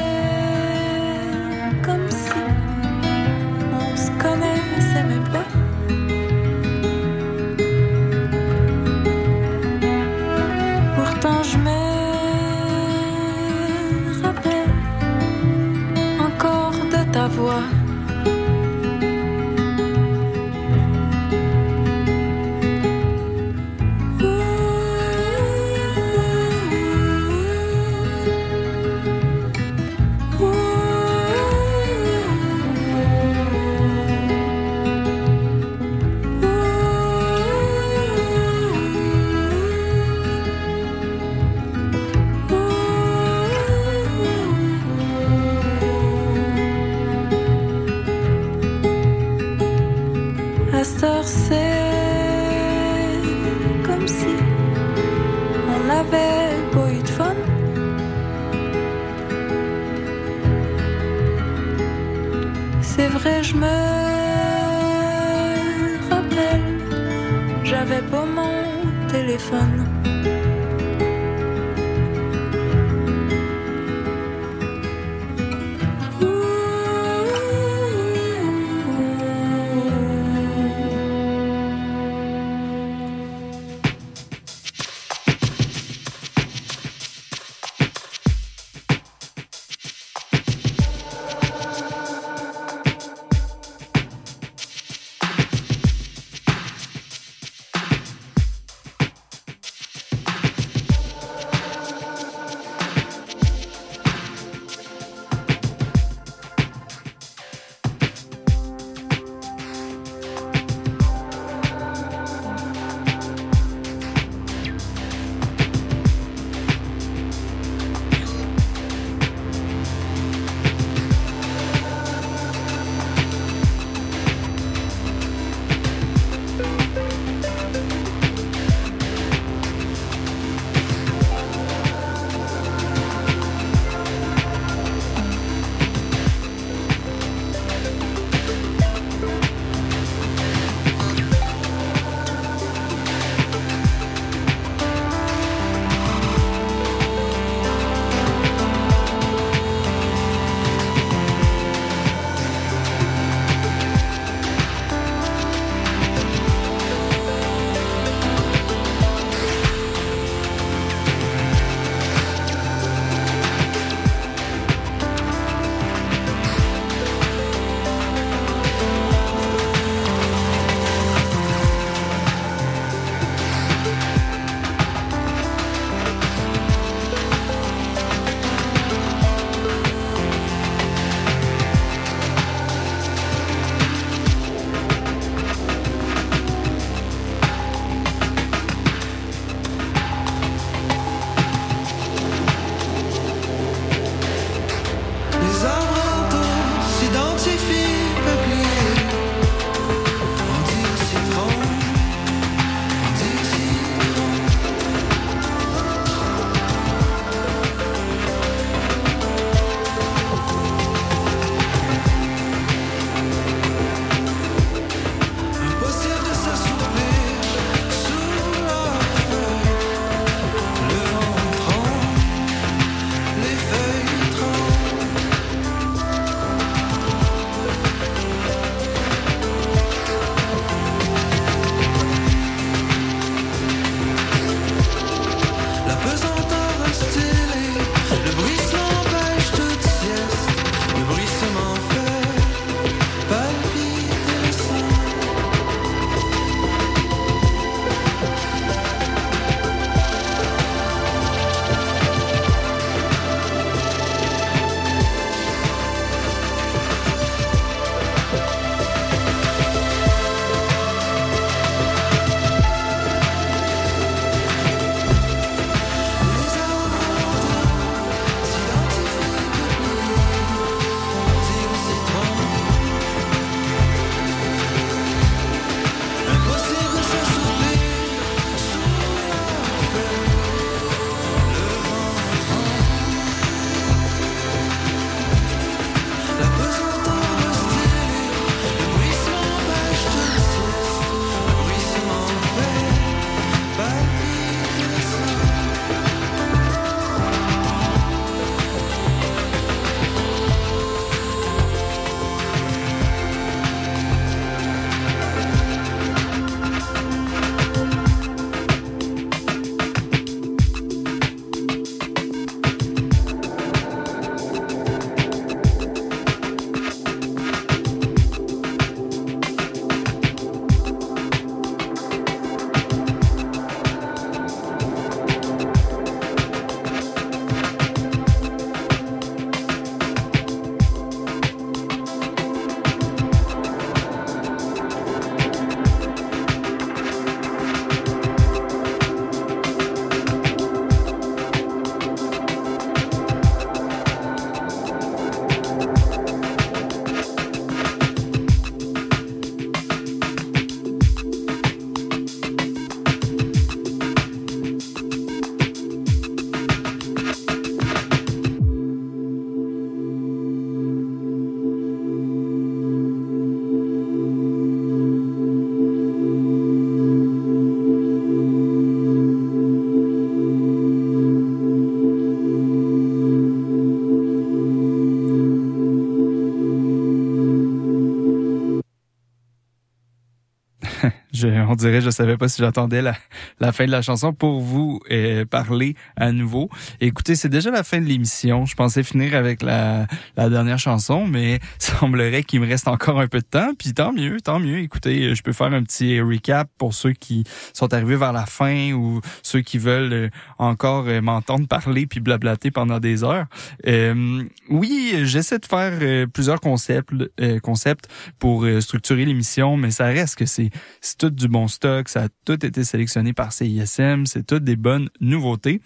je, 381.42 381.48
on 381.48 381.76
dirait, 381.76 382.02
je 382.02 382.10
savais 382.10 382.38
pas 382.38 382.48
si 382.48 382.62
j'attendais 382.62 383.02
la, 383.02 383.16
la 383.60 383.72
fin 383.72 383.86
de 383.86 383.92
la 383.92 384.02
chanson 384.02 384.34
pour 384.34 384.62
vous 384.62 385.00
euh, 385.12 385.46
parler 385.46 385.96
à 386.16 386.32
nouveau. 386.32 386.70
Écoutez, 387.00 387.36
c'est 387.36 387.50
déjà 387.50 387.72
la 387.72 387.84
fin 387.84 388.00
de 388.00 388.06
l'émission. 388.06 388.66
Je 388.66 388.76
pensais 388.76 389.04
finir 389.04 389.36
avec 389.36 389.62
la, 389.62 390.08
la 390.38 390.50
dernière 390.50 390.80
chanson, 390.80 391.26
mais 391.26 391.60
semblerait 391.80 392.44
qu'il 392.44 392.62
me 392.62 392.68
reste 392.68 392.88
encore 392.88 393.20
un 393.20 393.28
peu 393.28 393.39
de 393.39 393.46
temps. 393.46 393.72
Puis 393.78 393.94
tant 393.94 394.14
mieux, 394.14 394.39
tant 394.42 394.60
mieux. 394.60 394.80
Écoutez, 394.80 395.36
je 395.36 395.42
peux 395.42 395.54
faire 395.54 395.74
un 395.74 395.84
petit 395.84 396.22
recap 396.22 396.70
pour 396.78 396.94
ceux 396.94 397.14
qui 397.14 397.44
sont 397.74 397.94
arrivés 397.94 398.16
vers 398.16 398.34
la 398.34 398.46
fin 398.46 398.92
ou 398.94 399.22
ceux 399.42 399.62
qui 399.62 399.78
veulent 399.78 400.14
euh, 400.14 400.30
encore 400.58 401.06
euh, 401.08 401.22
m'entendre 401.22 401.68
parler 401.68 402.06
puis 402.06 402.20
blablater 402.20 402.72
pendant 402.72 403.00
des 403.00 403.24
heures. 403.24 403.48
Euh, 403.88 404.44
oui, 404.70 405.14
j'essaie 405.24 405.60
de 405.60 405.66
faire 405.66 405.98
euh, 406.02 406.28
plusieurs 406.28 406.60
concepts, 406.60 407.12
euh, 407.39 407.60
concepts 407.60 408.08
pour 408.39 408.66
euh, 408.66 408.82
structurer 408.82 409.26
l'émission, 409.26 409.78
mais 409.78 409.92
ça 409.92 410.06
reste 410.06 410.36
que 410.36 410.46
c'est 410.46 410.70
c'est 411.02 411.24
du 411.36 411.48
bon 411.48 411.68
stock, 411.68 412.10
ça 412.10 412.24
a 412.24 412.30
tout 412.46 412.66
été 412.66 412.84
sélectionné 412.84 413.34
par 413.34 413.54
CISM, 413.54 414.26
c'est 414.26 414.46
toutes 414.46 414.64
des 414.64 414.76
bonnes 414.76 415.10
nouveautés. 415.20 415.82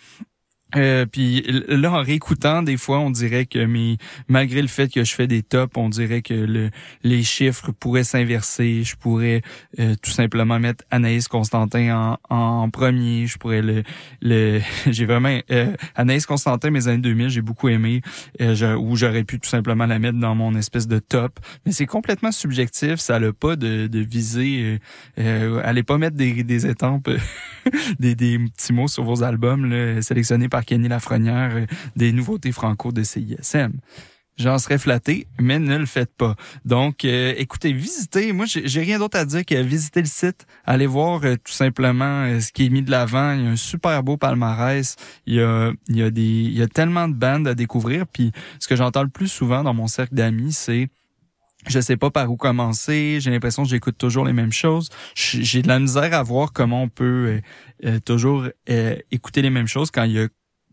Euh, 0.76 1.06
puis 1.06 1.44
là, 1.68 1.92
en 1.92 2.02
réécoutant, 2.02 2.64
des 2.64 2.78
fois, 2.78 3.00
on 3.00 3.10
dirait 3.10 3.46
que 3.46 3.66
mes, 3.66 3.98
malgré 4.28 4.62
le 4.62 4.68
fait 4.68 4.92
que 4.92 5.04
je 5.04 5.14
fais 5.14 5.28
des 5.28 5.42
tops, 5.44 5.76
on 5.78 5.90
dirait 5.90 6.22
que 6.22 6.34
le, 6.34 6.70
les 7.04 7.24
chiffres 7.24 7.72
pourraient 7.72 8.04
s'inverser. 8.04 8.84
Je 8.84 8.96
pourrais 8.96 9.42
euh, 9.80 9.96
tout 10.02 10.12
simplement 10.12 10.60
mettre 10.60 10.84
Anaïs 10.92 11.28
Constantin 11.28 12.18
en, 12.30 12.36
en 12.36 12.70
premier. 12.70 13.28
Je 13.28 13.38
pourrais 13.38 13.62
le, 13.62 13.84
le 14.22 14.62
j'ai 14.88 15.06
vraiment 15.06 15.40
euh, 15.52 15.74
Anaïs 15.96 16.26
Constantin, 16.26 16.70
mes 16.70 16.88
années 16.88 17.02
2000, 17.02 17.30
j'ai 17.30 17.42
beaucoup 17.42 17.70
aimé. 17.70 18.02
Euh, 18.42 18.76
ou 18.76 18.96
j'aurais 18.96 19.24
pu 19.24 19.40
tout 19.40 19.50
simplement 19.50 19.86
la 19.86 20.00
mettre 20.00 20.20
dans 20.20 20.36
mon 20.36 20.56
espèce 20.56 20.88
de 20.88 21.00
top. 21.00 21.40
Mais 21.66 21.72
c'est 21.72 21.86
complètement 21.86 22.32
subjectif. 22.32 22.96
Ça 22.96 23.20
n'a 23.20 23.32
pas 23.34 23.56
de, 23.56 23.88
de 23.88 24.00
visée. 24.00 24.80
Euh, 25.20 25.58
euh, 25.58 25.62
allez 25.64 25.84
pas 25.84 25.98
mettre 25.98 26.16
des, 26.16 26.44
des 26.44 26.68
étampes 26.68 27.10
des, 28.00 28.16
des 28.16 28.40
petits 28.40 28.74
mots 28.74 28.88
sur 28.88 29.04
vos 29.04 29.24
albums 29.24 29.66
là, 29.70 30.02
sélectionnés 30.02 30.50
par 30.50 30.65
Kenny 30.66 30.90
euh, 30.90 31.66
des 31.96 32.12
nouveautés 32.12 32.52
franco 32.52 32.92
de 32.92 33.04
CISM. 33.04 33.72
J'en 34.38 34.58
serais 34.60 34.78
flatté, 34.78 35.28
mais 35.40 35.60
ne 35.60 35.78
le 35.78 35.86
faites 35.86 36.14
pas. 36.14 36.36
Donc, 36.66 37.06
euh, 37.06 37.34
écoutez, 37.38 37.72
visitez. 37.72 38.34
Moi, 38.34 38.46
j'ai 38.48 38.82
rien 38.82 39.00
d'autre 39.00 39.18
à 39.18 39.24
dire 39.24 39.46
que 39.46 39.56
visiter 39.56 40.02
le 40.02 40.08
site. 40.08 40.46
Allez 40.66 40.88
voir 40.88 41.24
euh, 41.24 41.36
tout 41.36 41.54
simplement 41.54 42.28
ce 42.42 42.52
qui 42.52 42.66
est 42.66 42.70
mis 42.70 42.82
de 42.82 42.92
l'avant. 42.92 43.32
Il 43.32 43.44
y 43.46 43.48
a 43.48 43.52
un 43.52 43.56
super 43.56 44.04
beau 44.04 44.18
palmarès. 44.18 44.98
Il 45.26 45.36
y 45.36 45.42
a, 45.42 45.72
il 45.88 45.98
y 45.98 46.04
a 46.04 46.10
des, 46.10 46.22
il 46.22 46.58
y 46.58 46.62
a 46.62 46.68
tellement 46.68 47.08
de 47.08 47.14
bandes 47.14 47.48
à 47.48 47.56
découvrir. 47.56 48.08
Puis, 48.08 48.34
ce 48.60 48.68
que 48.68 48.76
j'entends 48.76 49.04
le 49.04 49.10
plus 49.10 49.30
souvent 49.30 49.64
dans 49.64 49.74
mon 49.74 49.88
cercle 49.88 50.16
d'amis, 50.16 50.52
c'est 50.52 50.90
je 51.68 51.80
sais 51.80 51.98
pas 51.98 52.12
par 52.12 52.30
où 52.30 52.36
commencer. 52.36 53.20
J'ai 53.22 53.32
l'impression 53.32 53.64
que 53.64 53.70
j'écoute 53.70 53.98
toujours 53.98 54.26
les 54.26 54.34
mêmes 54.34 54.52
choses. 54.52 54.90
J'ai 55.16 55.62
de 55.62 55.68
la 55.68 55.80
misère 55.80 56.14
à 56.14 56.22
voir 56.24 56.52
comment 56.54 56.84
on 56.84 56.90
peut 56.90 57.42
toujours 58.04 58.48
écouter 59.12 59.42
les 59.42 59.50
mêmes 59.50 59.68
choses 59.68 59.90
quand 59.90 60.04
il 60.04 60.12
y 60.12 60.20
a 60.20 60.28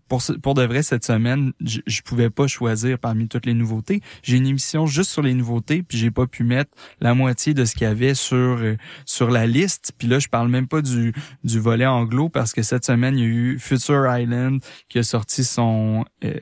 pour, 0.09 0.23
pour 0.43 0.55
de 0.55 0.63
vrai 0.63 0.83
cette 0.83 1.05
semaine, 1.05 1.53
je, 1.65 1.81
je 1.87 2.03
pouvais 2.03 2.31
pas 2.31 2.47
choisir 2.47 2.99
parmi 2.99 3.29
toutes 3.29 3.47
les 3.47 3.55
nouveautés. 3.55 4.01
J'ai 4.23 4.37
une 4.37 4.47
émission 4.47 4.87
juste 4.87 5.11
sur 5.11 5.23
les 5.23 5.35
nouveautés, 5.35 5.83
puis 5.83 5.99
j'ai 5.99 6.11
pas 6.11 6.27
pu 6.27 6.45
mettre 6.45 6.71
la 7.01 7.15
moitié 7.15 7.55
de 7.55 7.65
ce 7.65 7.75
qu'il 7.75 7.83
y 7.83 7.91
avait 7.91 8.15
sur 8.15 8.37
euh, 8.37 8.77
sur 9.07 9.31
la 9.31 9.47
liste. 9.47 9.93
Puis 9.99 10.09
là, 10.09 10.19
je 10.19 10.29
parle 10.29 10.49
même 10.49 10.69
pas 10.69 10.83
du 10.83 11.13
du 11.45 11.61
volet 11.61 11.87
anglo 11.87 12.29
parce 12.29 12.53
que 12.53 12.63
cette 12.63 12.85
semaine 12.85 13.17
il 13.17 13.21
y 13.21 13.25
a 13.25 13.29
eu 13.29 13.59
Future 13.59 14.07
Island 14.17 14.61
qui 14.89 14.99
a 14.99 15.03
sorti 15.03 15.45
son 15.45 16.05
euh, 16.25 16.33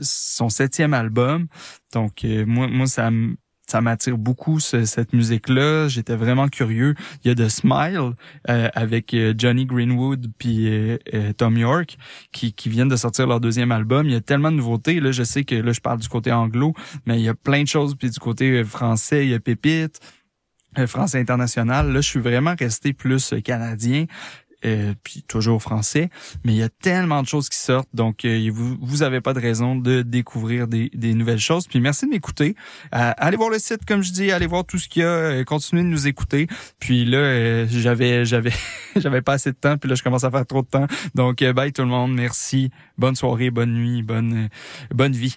son 0.00 0.48
septième 0.48 0.94
album. 0.94 1.46
Donc 1.92 2.24
euh, 2.24 2.44
moi 2.46 2.68
moi 2.68 2.86
ça 2.86 3.10
me 3.10 3.36
ça 3.70 3.80
m'attire 3.80 4.18
beaucoup 4.18 4.58
ce- 4.60 4.84
cette 4.84 5.12
musique-là. 5.12 5.88
J'étais 5.88 6.16
vraiment 6.16 6.48
curieux. 6.48 6.94
Il 7.24 7.28
y 7.28 7.30
a 7.30 7.34
The 7.34 7.48
Smile 7.48 8.12
euh, 8.48 8.68
avec 8.74 9.14
euh, 9.14 9.32
Johnny 9.36 9.64
Greenwood 9.64 10.32
puis 10.38 10.68
euh, 10.68 10.98
euh, 11.14 11.32
Tom 11.32 11.56
York 11.56 11.96
qui, 12.32 12.52
qui 12.52 12.68
viennent 12.68 12.88
de 12.88 12.96
sortir 12.96 13.26
leur 13.28 13.40
deuxième 13.40 13.70
album. 13.72 14.06
Il 14.06 14.12
y 14.12 14.16
a 14.16 14.20
tellement 14.20 14.50
de 14.50 14.56
nouveautés. 14.56 14.98
Là, 15.00 15.12
je 15.12 15.22
sais 15.22 15.44
que 15.44 15.54
là, 15.54 15.72
je 15.72 15.80
parle 15.80 16.00
du 16.00 16.08
côté 16.08 16.32
anglo, 16.32 16.74
mais 17.06 17.18
il 17.18 17.24
y 17.24 17.28
a 17.28 17.34
plein 17.34 17.62
de 17.62 17.68
choses. 17.68 17.94
Puis 17.94 18.10
du 18.10 18.18
côté 18.18 18.50
euh, 18.60 18.64
français, 18.64 19.24
il 19.26 19.30
y 19.30 19.34
a 19.34 19.40
Pépite, 19.40 20.00
euh, 20.78 20.86
français 20.86 21.20
international. 21.20 21.92
Là, 21.92 22.00
je 22.00 22.08
suis 22.08 22.20
vraiment 22.20 22.54
resté 22.58 22.92
plus 22.92 23.34
canadien. 23.44 24.06
Euh, 24.64 24.94
puis 25.02 25.24
toujours 25.26 25.62
français, 25.62 26.10
mais 26.44 26.52
il 26.52 26.58
y 26.58 26.62
a 26.62 26.68
tellement 26.68 27.22
de 27.22 27.26
choses 27.26 27.48
qui 27.48 27.58
sortent, 27.58 27.88
donc 27.94 28.24
euh, 28.24 28.50
vous 28.52 28.76
vous 28.80 29.02
avez 29.02 29.20
pas 29.20 29.34
de 29.34 29.40
raison 29.40 29.76
de 29.76 30.02
découvrir 30.02 30.68
des, 30.68 30.90
des 30.94 31.14
nouvelles 31.14 31.38
choses. 31.38 31.66
Puis 31.66 31.80
merci 31.80 32.06
de 32.06 32.10
m'écouter. 32.10 32.56
Euh, 32.94 33.12
allez 33.16 33.36
voir 33.36 33.50
le 33.50 33.58
site, 33.58 33.84
comme 33.86 34.02
je 34.02 34.12
dis, 34.12 34.30
allez 34.30 34.46
voir 34.46 34.64
tout 34.64 34.78
ce 34.78 34.88
qu'il 34.88 35.02
y 35.02 35.04
a, 35.04 35.08
euh, 35.08 35.44
continuez 35.44 35.82
de 35.82 35.88
nous 35.88 36.06
écouter. 36.06 36.46
Puis 36.78 37.04
là, 37.04 37.18
euh, 37.18 37.66
j'avais 37.68 38.24
j'avais 38.24 38.52
j'avais 38.96 39.22
pas 39.22 39.34
assez 39.34 39.52
de 39.52 39.56
temps, 39.56 39.76
puis 39.78 39.88
là 39.88 39.94
je 39.94 40.02
commence 40.02 40.24
à 40.24 40.30
faire 40.30 40.46
trop 40.46 40.62
de 40.62 40.68
temps. 40.68 40.86
Donc 41.14 41.42
euh, 41.42 41.52
bye 41.52 41.72
tout 41.72 41.82
le 41.82 41.88
monde, 41.88 42.14
merci, 42.14 42.70
bonne 42.98 43.16
soirée, 43.16 43.50
bonne 43.50 43.72
nuit, 43.72 44.02
bonne 44.02 44.48
bonne 44.90 45.12
vie. 45.12 45.36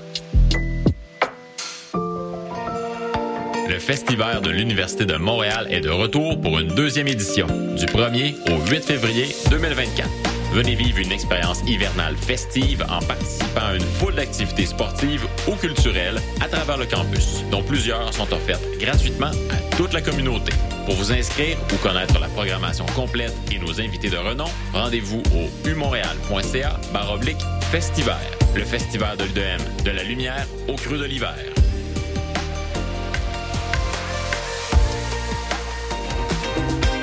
Le 3.71 3.79
Festival 3.79 4.41
de 4.41 4.49
l'Université 4.49 5.05
de 5.05 5.15
Montréal 5.15 5.65
est 5.69 5.79
de 5.79 5.89
retour 5.89 6.41
pour 6.41 6.59
une 6.59 6.67
deuxième 6.67 7.07
édition, 7.07 7.47
du 7.47 7.85
1er 7.85 8.35
au 8.51 8.69
8 8.69 8.83
février 8.83 9.33
2024. 9.49 10.09
Venez 10.51 10.75
vivre 10.75 10.97
une 10.97 11.13
expérience 11.13 11.61
hivernale 11.65 12.17
festive 12.17 12.85
en 12.89 12.99
participant 12.99 13.67
à 13.69 13.75
une 13.75 13.81
foule 13.81 14.15
d'activités 14.15 14.65
sportives 14.65 15.25
ou 15.47 15.55
culturelles 15.55 16.19
à 16.41 16.49
travers 16.49 16.77
le 16.77 16.85
campus, 16.85 17.45
dont 17.49 17.63
plusieurs 17.63 18.13
sont 18.13 18.33
offertes 18.33 18.61
gratuitement 18.77 19.27
à 19.27 19.75
toute 19.77 19.93
la 19.93 20.01
communauté. 20.01 20.51
Pour 20.85 20.95
vous 20.95 21.13
inscrire 21.13 21.55
ou 21.73 21.77
connaître 21.77 22.19
la 22.19 22.27
programmation 22.27 22.85
complète 22.87 23.33
et 23.53 23.59
nos 23.59 23.79
invités 23.79 24.09
de 24.09 24.17
renom, 24.17 24.49
rendez-vous 24.73 25.23
au 25.33 25.69
umontréal.ca 25.69 26.77
baroblique 26.91 27.41
festival. 27.71 28.19
Le 28.53 28.65
festival 28.65 29.15
de 29.15 29.23
l'UDM, 29.23 29.83
de 29.85 29.91
la 29.91 30.03
lumière 30.03 30.45
au 30.67 30.73
creux 30.73 30.97
de 30.97 31.05
l'hiver. 31.05 31.37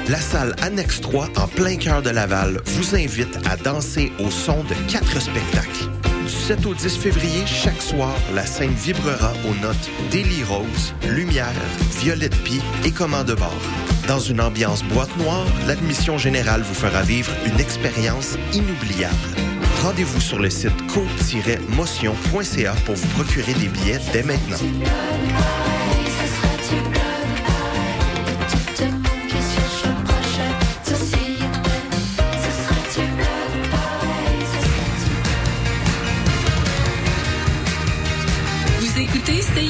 La 0.09 0.19
salle 0.19 0.55
Annexe 0.63 1.03
3 1.03 1.29
en 1.37 1.47
plein 1.49 1.77
cœur 1.77 2.01
de 2.01 2.09
Laval 2.09 2.63
vous 2.65 2.97
invite 2.97 3.39
à 3.47 3.57
danser 3.57 4.11
au 4.19 4.31
son 4.31 4.65
de 4.65 4.75
quatre 4.91 5.21
spectacles. 5.21 5.91
Du 6.25 6.33
7 6.33 6.65
au 6.65 6.73
10 6.73 6.97
février, 6.97 7.45
chaque 7.47 7.83
soir, 7.83 8.15
la 8.35 8.47
scène 8.47 8.73
vibrera 8.73 9.33
aux 9.45 9.55
notes 9.63 9.91
Daily 10.11 10.43
Rose, 10.45 10.95
Lumière, 11.11 11.53
Violette 12.01 12.37
Pie 12.43 12.63
et 12.87 12.91
Commande 12.91 13.33
bord. 13.33 13.53
Dans 14.07 14.19
une 14.19 14.41
ambiance 14.41 14.83
boîte 14.85 15.15
noire, 15.19 15.45
l'admission 15.67 16.17
générale 16.17 16.63
vous 16.63 16.75
fera 16.75 17.03
vivre 17.03 17.33
une 17.45 17.61
expérience 17.61 18.39
inoubliable. 18.55 19.15
Rendez-vous 19.83 20.23
sur 20.23 20.39
le 20.39 20.49
site 20.49 20.73
co-motion.ca 20.91 22.73
pour 22.87 22.95
vous 22.95 23.09
procurer 23.09 23.53
des 23.53 23.69
billets 23.69 24.01
dès 24.15 24.23
maintenant. 24.23 24.57